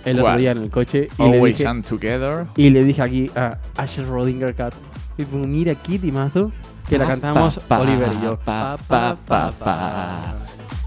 el 0.05 0.19
otro 0.21 0.37
día 0.39 0.53
en 0.53 0.59
el 0.59 0.71
coche 0.71 1.09
y 1.19 1.23
le, 1.23 1.35
Always 1.37 1.59
dije, 1.59 1.69
and 1.69 1.85
Together. 1.87 2.47
y 2.57 2.71
le 2.71 2.85
dije 2.85 3.03
aquí 3.03 3.31
a 3.37 3.59
Asher 3.77 4.07
Rodinger 4.09 4.55
Cat, 4.55 4.75
y 5.23 5.25
como, 5.27 5.47
mira 5.47 5.73
aquí, 5.73 5.99
timazo, 5.99 6.51
que 6.89 6.99
la 6.99 7.07
cantamos 7.07 7.61
Oliver 7.69 8.11
y 8.19 8.25
yo. 8.25 8.39
pa, 8.39 8.77
pa, 8.89 9.17
pa, 9.27 9.53
pa. 9.53 10.35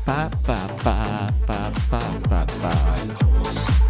Pa, 0.06 0.30
pa, 0.46 0.58
pa, 0.84 1.30
pa, 1.48 1.72
pa, 1.90 2.02
pa, 2.30 2.46
pa. 2.62 3.83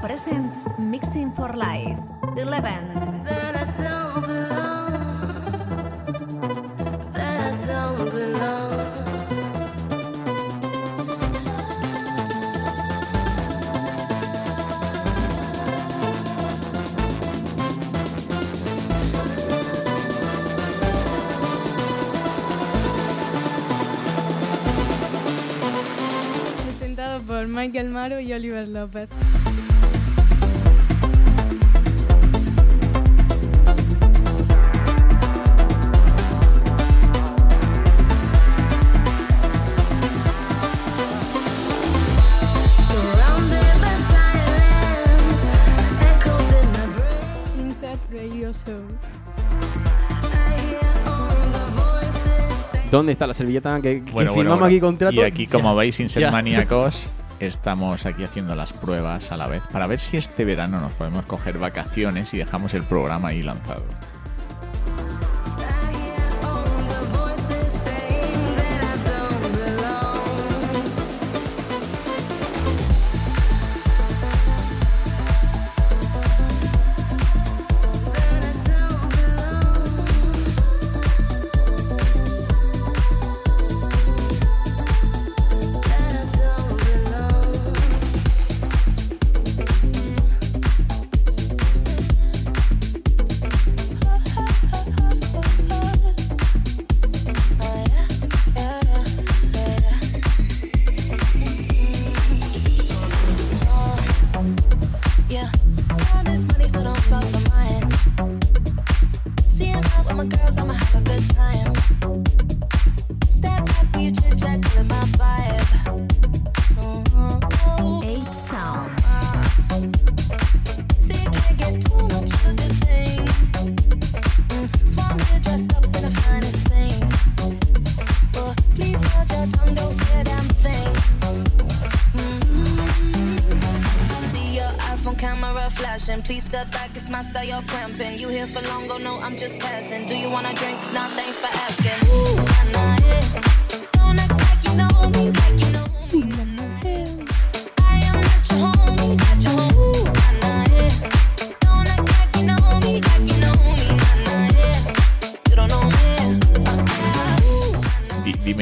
Presents 0.00 0.68
Mixing 0.78 1.32
for 1.32 1.52
Life 1.54 1.98
11. 2.36 3.24
that 3.24 3.56
I 3.56 3.64
don't 3.82 4.26
belong. 4.26 4.92
That 7.12 7.54
I 7.54 7.66
don't 7.66 8.10
belong. 8.10 8.72
Presentado 26.64 27.20
por 27.22 27.46
Michael 27.48 27.90
Maro 27.90 28.20
y 28.20 28.32
Oliver 28.32 28.68
López. 28.68 29.08
¿Dónde 52.92 53.12
está 53.12 53.26
la 53.26 53.32
servilleta 53.32 53.80
que, 53.80 54.04
que 54.04 54.12
Bueno, 54.12 54.34
firmamos 54.34 54.58
bueno. 54.60 54.64
aquí 54.66 54.78
contrato? 54.78 55.14
Y 55.14 55.20
aquí, 55.22 55.46
como 55.46 55.70
Ya, 55.70 55.74
veis, 55.78 55.96
sin 55.96 56.10
ser 56.10 56.20
ya. 56.24 56.30
maníacos, 56.30 57.04
estamos 57.40 58.04
aquí 58.04 58.22
haciendo 58.22 58.54
las 58.54 58.74
pruebas 58.74 59.32
a 59.32 59.38
la 59.38 59.46
vez 59.48 59.62
para 59.72 59.86
ver 59.86 59.98
si 59.98 60.18
este 60.18 60.44
verano 60.44 60.78
nos 60.78 60.92
podemos 60.92 61.24
coger 61.24 61.56
vacaciones 61.58 62.34
y 62.34 62.36
dejamos 62.36 62.74
el 62.74 62.82
programa 62.82 63.28
ahí 63.28 63.42
lanzado. 63.42 63.82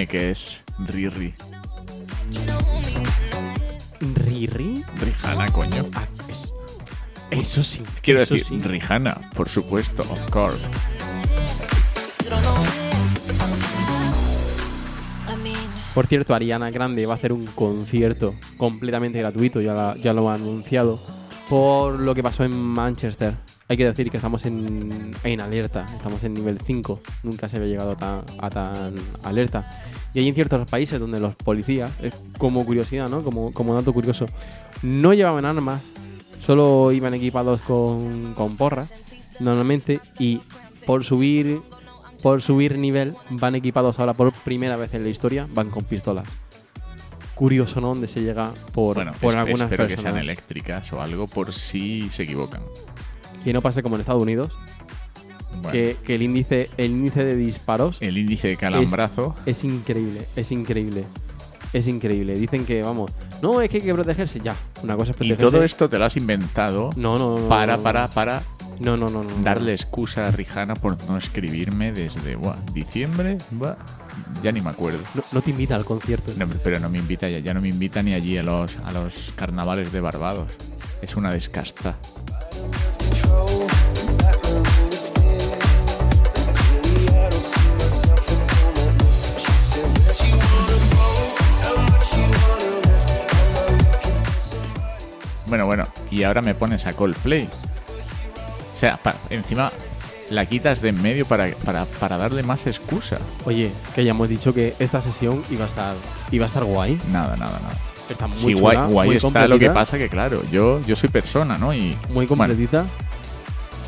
Qué 0.06 0.30
es 0.30 0.62
Riri. 0.78 1.34
¿Riri? 4.00 4.84
Rihanna, 4.96 5.52
coño. 5.52 5.86
Ah, 5.94 6.06
es- 6.28 6.52
Eso 7.30 7.62
sí. 7.62 7.82
Quiero 8.02 8.20
eso 8.22 8.34
decir, 8.34 8.60
sí. 8.60 8.66
Rihanna, 8.66 9.30
por 9.34 9.48
supuesto, 9.48 10.02
of 10.02 10.30
course. 10.30 10.66
Por 15.94 16.06
cierto, 16.06 16.34
Ariana 16.34 16.70
Grande 16.70 17.04
va 17.04 17.14
a 17.14 17.16
hacer 17.16 17.32
un 17.32 17.46
concierto 17.46 18.34
completamente 18.56 19.18
gratuito, 19.18 19.60
ya, 19.60 19.74
la- 19.74 19.96
ya 19.96 20.12
lo 20.12 20.30
ha 20.30 20.34
anunciado, 20.34 21.00
por 21.48 21.98
lo 21.98 22.14
que 22.14 22.22
pasó 22.22 22.44
en 22.44 22.54
Manchester. 22.56 23.34
Hay 23.70 23.76
que 23.76 23.84
decir 23.84 24.10
que 24.10 24.16
estamos 24.16 24.44
en, 24.46 25.12
en 25.22 25.40
alerta, 25.40 25.86
estamos 25.94 26.24
en 26.24 26.34
nivel 26.34 26.58
5, 26.62 27.00
nunca 27.22 27.48
se 27.48 27.56
había 27.56 27.68
llegado 27.68 27.94
tan- 27.96 28.24
a 28.40 28.50
tan 28.50 28.94
alerta. 29.22 29.70
Y 30.12 30.18
hay 30.18 30.28
en 30.28 30.34
ciertos 30.34 30.68
países 30.68 30.98
donde 30.98 31.20
los 31.20 31.36
policías, 31.36 31.92
como 32.36 32.66
curiosidad, 32.66 33.08
¿no? 33.08 33.22
Como, 33.22 33.52
como 33.52 33.72
dato 33.74 33.92
curioso, 33.92 34.26
no 34.82 35.14
llevaban 35.14 35.44
armas, 35.44 35.82
solo 36.44 36.90
iban 36.90 37.14
equipados 37.14 37.60
con, 37.60 38.34
con 38.34 38.56
porras, 38.56 38.92
normalmente, 39.38 40.00
y 40.18 40.40
por 40.84 41.04
subir 41.04 41.60
por 42.24 42.42
subir 42.42 42.76
nivel 42.76 43.14
van 43.30 43.54
equipados 43.54 43.98
ahora 43.98 44.12
por 44.12 44.30
primera 44.32 44.76
vez 44.76 44.92
en 44.94 45.04
la 45.04 45.08
historia, 45.10 45.46
van 45.54 45.70
con 45.70 45.84
pistolas. 45.84 46.28
Curioso, 47.34 47.80
¿no? 47.80 47.88
Donde 47.88 48.08
se 48.08 48.20
llega 48.20 48.52
por, 48.72 48.96
Bueno, 48.96 49.12
por 49.18 49.34
algunas 49.36 49.66
espero 49.70 49.84
que 49.86 49.94
personas. 49.94 50.14
sean 50.14 50.22
eléctricas 50.24 50.92
o 50.92 51.00
algo 51.00 51.26
por 51.28 51.54
si 51.54 52.10
se 52.10 52.24
equivocan. 52.24 52.60
Que 53.44 53.52
no 53.52 53.62
pase 53.62 53.82
como 53.82 53.94
en 53.96 54.00
Estados 54.02 54.22
Unidos, 54.22 54.52
Bueno, 55.50 55.70
que, 55.72 55.96
que 56.04 56.14
el 56.14 56.22
índice 56.22 56.70
el 56.76 56.90
índice 56.92 57.24
de 57.24 57.36
disparos 57.36 57.96
el 58.00 58.16
índice 58.18 58.48
de 58.48 58.56
calambrazo. 58.56 59.34
es 59.46 59.64
increíble, 59.64 60.26
es 60.36 60.52
increíble. 60.52 61.04
Es 61.72 61.86
increíble. 61.86 62.34
Dicen 62.34 62.66
que, 62.66 62.82
vamos, 62.82 63.12
no, 63.42 63.60
es 63.60 63.70
que 63.70 63.76
hay 63.76 63.82
que 63.84 63.94
protegerse. 63.94 64.40
Ya, 64.40 64.56
una 64.82 64.96
cosa 64.96 65.12
es 65.12 65.16
Y 65.16 65.18
protegerse. 65.18 65.42
todo 65.52 65.62
esto 65.62 65.88
te 65.88 65.98
lo 65.98 66.04
has 66.04 66.16
inventado 66.16 66.90
No, 66.96 67.16
no, 67.16 67.38
no. 67.38 67.48
para, 67.48 67.76
no, 67.76 67.82
para, 67.84 68.08
para 68.08 68.42
No, 68.80 68.96
no, 68.96 69.08
no. 69.08 69.24
darle 69.44 69.72
excusa 69.72 70.26
a 70.26 70.30
Rihanna 70.32 70.74
por 70.74 71.00
no 71.08 71.16
escribirme 71.16 71.92
desde 71.92 72.34
buah, 72.34 72.56
diciembre. 72.74 73.38
buah, 73.52 73.76
ya 74.42 74.50
ni 74.50 74.60
me 74.60 74.70
acuerdo. 74.70 74.98
No, 75.14 75.22
no 75.30 75.42
te 75.42 75.50
invita 75.52 75.76
al 75.76 75.84
concierto. 75.84 76.32
No, 76.36 76.48
pero 76.64 76.80
no 76.80 76.90
me 76.90 76.98
invita 76.98 77.28
ya, 77.28 77.38
ya 77.38 77.54
no 77.54 77.60
me 77.60 77.68
invita 77.68 78.02
ni 78.02 78.14
allí 78.14 78.36
a 78.36 78.42
los, 78.42 78.76
a 78.78 78.90
los 78.90 79.32
carnavales 79.36 79.92
de 79.92 80.00
Barbados. 80.00 80.50
Es 81.02 81.14
una 81.14 81.30
descasta. 81.32 81.96
Bueno, 95.46 95.66
bueno, 95.66 95.86
y 96.10 96.22
ahora 96.22 96.42
me 96.42 96.54
pones 96.54 96.86
a 96.86 96.92
Coldplay. 96.92 97.48
O 98.72 98.76
sea, 98.78 98.96
pa- 98.96 99.16
encima 99.30 99.72
la 100.30 100.46
quitas 100.46 100.80
de 100.80 100.90
en 100.90 101.02
medio 101.02 101.26
para, 101.26 101.48
para, 101.64 101.86
para 101.86 102.16
darle 102.18 102.42
más 102.44 102.66
excusa. 102.66 103.18
Oye, 103.44 103.72
que 103.94 104.04
ya 104.04 104.12
hemos 104.12 104.28
dicho 104.28 104.54
que 104.54 104.74
esta 104.78 105.02
sesión 105.02 105.42
iba 105.50 105.64
a 105.64 105.68
estar, 105.68 105.94
iba 106.30 106.44
a 106.44 106.48
estar 106.48 106.64
guay. 106.64 107.00
Nada, 107.10 107.36
nada, 107.36 107.58
nada. 107.60 107.74
Está 108.10 108.26
muy 108.26 108.36
Sí, 108.36 108.54
chula, 108.54 108.58
guay, 108.58 108.92
guay 108.92 109.08
muy 109.08 109.16
está 109.16 109.46
lo 109.48 109.58
que 109.58 109.70
pasa 109.70 109.96
que, 109.96 110.08
claro, 110.08 110.42
yo, 110.50 110.80
yo 110.86 110.96
soy 110.96 111.08
persona, 111.08 111.56
¿no? 111.56 111.72
Y 111.72 111.96
Muy 112.08 112.26
bueno, 112.26 112.28
completita. 112.28 112.84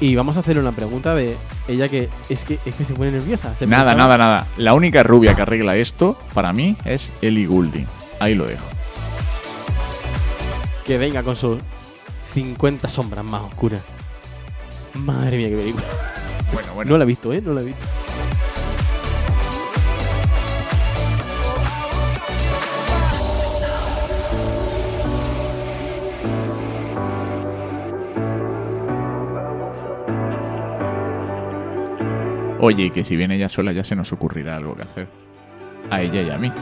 Y 0.01 0.15
vamos 0.17 0.37
a 0.37 0.41
hacerle 0.41 0.61
una 0.63 0.73
pregunta 0.73 1.15
de 1.15 1.37
ella 1.69 1.89
que 1.89 2.09
es 2.29 2.41
que, 2.45 2.59
es 2.65 2.75
que 2.75 2.85
se 2.85 2.95
pone 2.95 3.11
nerviosa. 3.13 3.55
se 3.57 3.67
nada, 3.67 3.93
pensaba- 3.93 3.95
nada, 3.95 4.19
nada. 4.19 4.47
La 4.57 4.75
única 4.75 5.03
rubia 5.03 5.35
que 5.35 5.43
arregla 5.43 5.77
esto, 5.77 6.19
para 6.35 6.53
mí, 6.53 6.77
es 6.85 7.11
Ellie 7.21 7.47
Goulding. 7.47 7.87
Ahí 8.21 8.35
lo 8.35 8.47
dejo. 8.47 8.65
Que 10.85 10.99
venga 10.99 11.23
con 11.23 11.37
sus 11.37 11.59
50 12.35 12.89
sombras 12.89 13.25
más 13.25 13.43
oscuras. 13.43 13.81
Madre 14.95 15.37
mía, 15.39 15.49
qué 15.51 15.57
película. 15.57 15.85
Bueno, 16.53 16.75
bueno. 16.75 16.91
No 16.91 16.99
la 16.99 17.05
he 17.05 17.07
visto, 17.07 17.33
¿eh? 17.33 17.41
No 17.45 17.53
la 17.55 17.61
he 17.61 17.65
visto. 17.65 17.87
Oye, 32.65 32.85
y 32.85 32.91
que 32.91 33.03
si 33.03 33.17
viene 33.17 33.35
ella 33.35 33.49
sola 33.49 33.73
ya 33.73 33.83
se 33.83 33.97
nos 33.97 34.13
ocurrirá 34.13 34.55
algo 34.55 34.77
que 34.77 34.83
hacer. 34.83 35.09
A 35.91 36.01
ella 36.01 36.23
y 36.23 36.31
a 36.31 36.39
mí. 36.39 36.53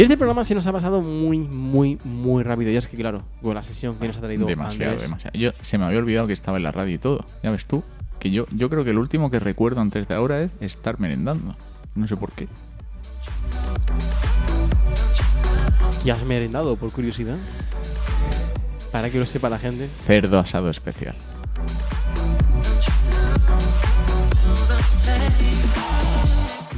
Y 0.00 0.02
este 0.04 0.16
programa 0.16 0.44
se 0.44 0.54
nos 0.54 0.66
ha 0.66 0.72
pasado 0.72 1.02
muy, 1.02 1.38
muy, 1.38 1.98
muy 2.04 2.42
rápido. 2.42 2.70
Y 2.70 2.76
es 2.76 2.88
que, 2.88 2.96
claro, 2.96 3.22
con 3.42 3.54
la 3.54 3.62
sesión 3.62 3.96
que 3.96 4.06
nos 4.06 4.16
ha 4.16 4.22
traído 4.22 4.46
Demasiado, 4.46 4.92
Andrés. 4.92 5.02
demasiado. 5.02 5.38
Yo 5.38 5.50
se 5.60 5.76
me 5.76 5.84
había 5.84 5.98
olvidado 5.98 6.26
que 6.26 6.32
estaba 6.32 6.56
en 6.56 6.62
la 6.62 6.72
radio 6.72 6.94
y 6.94 6.96
todo. 6.98 7.22
Ya 7.42 7.50
ves 7.50 7.66
tú. 7.66 7.84
Que 8.18 8.30
yo, 8.30 8.46
yo 8.50 8.70
creo 8.70 8.82
que 8.82 8.92
el 8.92 8.98
último 8.98 9.30
que 9.30 9.38
recuerdo 9.40 9.82
antes 9.82 10.08
de 10.08 10.14
ahora 10.14 10.42
es 10.42 10.50
estar 10.60 10.98
merendando. 11.00 11.54
No 11.94 12.06
sé 12.06 12.16
por 12.16 12.32
qué. 12.32 12.48
¿Y 16.02 16.08
has 16.08 16.24
merendado, 16.24 16.76
por 16.76 16.90
curiosidad? 16.92 17.36
Para 18.92 19.10
que 19.10 19.18
lo 19.18 19.26
sepa 19.26 19.50
la 19.50 19.58
gente. 19.58 19.86
Cerdo 20.06 20.38
asado 20.38 20.70
especial. 20.70 21.14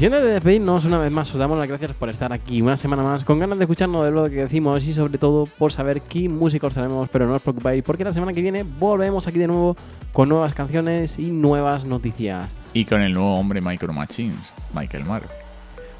Y 0.02 0.06
antes 0.06 0.20
de 0.20 0.32
despedirnos 0.32 0.84
una 0.84 0.98
vez 0.98 1.12
más, 1.12 1.30
os 1.30 1.38
damos 1.38 1.56
las 1.56 1.68
gracias 1.68 1.92
por 1.92 2.08
estar 2.08 2.32
aquí 2.32 2.60
una 2.60 2.76
semana 2.76 3.04
más, 3.04 3.24
con 3.24 3.38
ganas 3.38 3.56
de 3.56 3.62
escucharnos 3.66 4.04
de 4.04 4.10
lo 4.10 4.24
que 4.24 4.34
decimos 4.34 4.84
y 4.84 4.92
sobre 4.92 5.16
todo 5.16 5.46
por 5.46 5.72
saber 5.72 6.02
qué 6.02 6.28
música 6.28 6.66
os 6.66 6.74
traemos, 6.74 7.08
pero 7.08 7.28
no 7.28 7.36
os 7.36 7.42
preocupéis, 7.42 7.84
porque 7.84 8.02
la 8.02 8.12
semana 8.12 8.32
que 8.32 8.42
viene 8.42 8.64
volvemos 8.64 9.28
aquí 9.28 9.38
de 9.38 9.46
nuevo 9.46 9.76
con 10.12 10.28
nuevas 10.28 10.54
canciones 10.54 11.20
y 11.20 11.30
nuevas 11.30 11.84
noticias. 11.84 12.50
Y 12.74 12.84
con 12.84 13.00
el 13.00 13.12
nuevo 13.12 13.38
hombre 13.38 13.60
Micro 13.60 13.92
Machines, 13.92 14.40
Michael 14.74 15.04
Maro. 15.04 15.41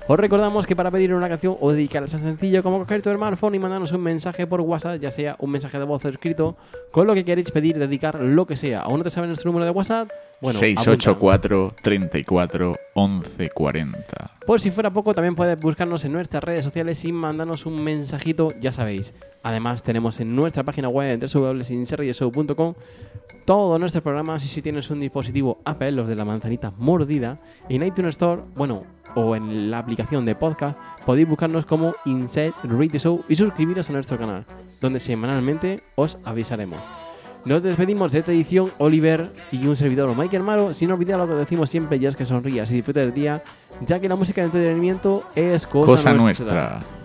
Os 0.09 0.19
recordamos 0.19 0.67
que 0.67 0.75
para 0.75 0.91
pedir 0.91 1.15
una 1.15 1.29
canción 1.29 1.57
o 1.61 1.71
dedicarla 1.71 2.07
es 2.07 2.13
tan 2.13 2.23
sencillo 2.23 2.63
como 2.63 2.81
coger 2.81 3.03
tu 3.03 3.13
smartphone 3.13 3.55
y 3.55 3.59
mandarnos 3.61 3.93
un 3.93 4.03
mensaje 4.03 4.47
por 4.47 4.61
WhatsApp, 4.61 5.01
ya 5.01 5.11
sea 5.11 5.37
un 5.39 5.51
mensaje 5.51 5.79
de 5.79 5.85
voz 5.85 6.05
o 6.05 6.09
escrito, 6.09 6.57
con 6.91 7.07
lo 7.07 7.15
que 7.15 7.25
queréis 7.25 7.51
pedir, 7.53 7.79
dedicar 7.79 8.19
lo 8.21 8.47
que 8.47 8.57
sea. 8.57 8.81
¿Aún 8.81 8.99
no 8.99 9.05
te 9.05 9.11
sabe 9.11 9.29
nuestro 9.29 9.51
número 9.51 9.65
de 9.65 9.71
WhatsApp? 9.71 10.09
Bueno, 10.41 10.59
apunta. 10.59 10.83
684 10.83 11.75
34 11.83 12.77
11 12.95 13.51
40. 13.51 14.31
Por 14.45 14.61
si 14.61 14.73
fuera 14.73 14.91
poco, 14.91 15.15
también 15.15 15.37
puedes 15.37 15.59
buscarnos 15.61 16.05
en 16.05 16.13
nuestras 16.13 16.43
redes 16.43 16.65
sociales 16.65 17.05
y 17.05 17.13
mandarnos 17.13 17.65
un 17.65 17.83
mensajito, 17.83 18.53
ya 18.61 18.73
sabéis. 18.73 19.15
Además, 19.45 19.85
tenemos 19.85 20.19
en 20.19 20.35
nuestra 20.35 20.65
página 20.65 20.89
web 20.89 21.21
www.inserradioshow.com 21.21 22.75
todos 23.45 23.79
nuestros 23.81 24.03
programas 24.03 24.45
y 24.45 24.49
si 24.49 24.63
tienes 24.63 24.91
un 24.91 25.01
dispositivo 25.01 25.59
Apple, 25.65 25.93
los 25.93 26.09
de 26.09 26.15
la 26.17 26.25
manzanita 26.25 26.73
mordida, 26.79 27.39
en 27.69 27.83
iTunes 27.83 28.11
Store, 28.11 28.43
bueno, 28.55 28.85
o 29.15 29.37
en 29.37 29.71
la 29.71 29.79
aplicación 29.79 30.25
de 30.25 30.35
podcast, 30.35 30.79
podéis 31.05 31.29
buscarnos 31.29 31.67
como 31.67 31.95
Inside 32.05 32.55
Radio 32.65 32.99
Show 32.99 33.25
y 33.29 33.35
suscribiros 33.37 33.91
a 33.91 33.93
nuestro 33.93 34.17
canal, 34.19 34.45
donde 34.81 35.01
semanalmente 35.01 35.83
os 35.97 36.17
avisaremos. 36.25 36.81
Nos 37.45 37.63
despedimos 37.63 38.13
de 38.13 38.21
esta 38.21 38.31
edición, 38.31 38.71
Oliver 38.79 39.33
y 39.51 39.67
un 39.67 39.75
servidor, 39.77 40.17
Michael 40.17 40.45
Maro, 40.45 40.73
sin 40.73 40.93
olvidar 40.93 41.19
lo 41.19 41.27
que 41.27 41.35
decimos 41.35 41.69
siempre, 41.69 41.99
ya 41.99 42.09
es 42.09 42.15
que 42.17 42.25
sonrías 42.25 42.71
y 42.71 42.77
disfruta 42.77 43.01
del 43.01 43.13
día, 43.13 43.43
ya 43.85 43.99
que 43.99 44.09
la 44.09 44.15
música 44.15 44.43
de 44.43 44.47
entretenimiento 44.47 45.25
es 45.35 45.67
cosa, 45.67 45.87
Cosa 45.87 46.13
nuestra. 46.15 46.45
nuestra. 46.47 47.02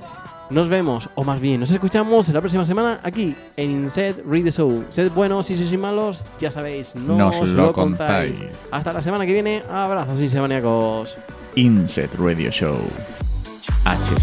Nos 0.49 0.69
vemos, 0.69 1.09
o 1.15 1.23
más 1.25 1.41
bien, 1.41 1.59
nos 1.59 1.71
escuchamos 1.71 2.29
la 2.29 2.39
próxima 2.39 2.63
semana 2.63 2.99
aquí 3.03 3.35
en 3.57 3.69
Inset 3.71 4.23
Read 4.25 4.45
the 4.45 4.51
Show. 4.51 4.85
Sed 4.89 5.11
buenos 5.11 5.49
y 5.49 5.57
si 5.57 5.67
sois 5.67 5.79
malos, 5.79 6.23
ya 6.39 6.49
sabéis, 6.51 6.95
no 6.95 7.17
Nos 7.17 7.41
os 7.41 7.49
lo 7.49 7.73
contáis. 7.73 8.37
contáis. 8.39 8.57
Hasta 8.71 8.93
la 8.93 9.01
semana 9.01 9.25
que 9.25 9.33
viene, 9.33 9.63
abrazos 9.69 10.19
insemaníacos. 10.21 11.17
Inset 11.55 12.13
Radio 12.17 12.49
Show. 12.49 12.77
H 13.83 14.15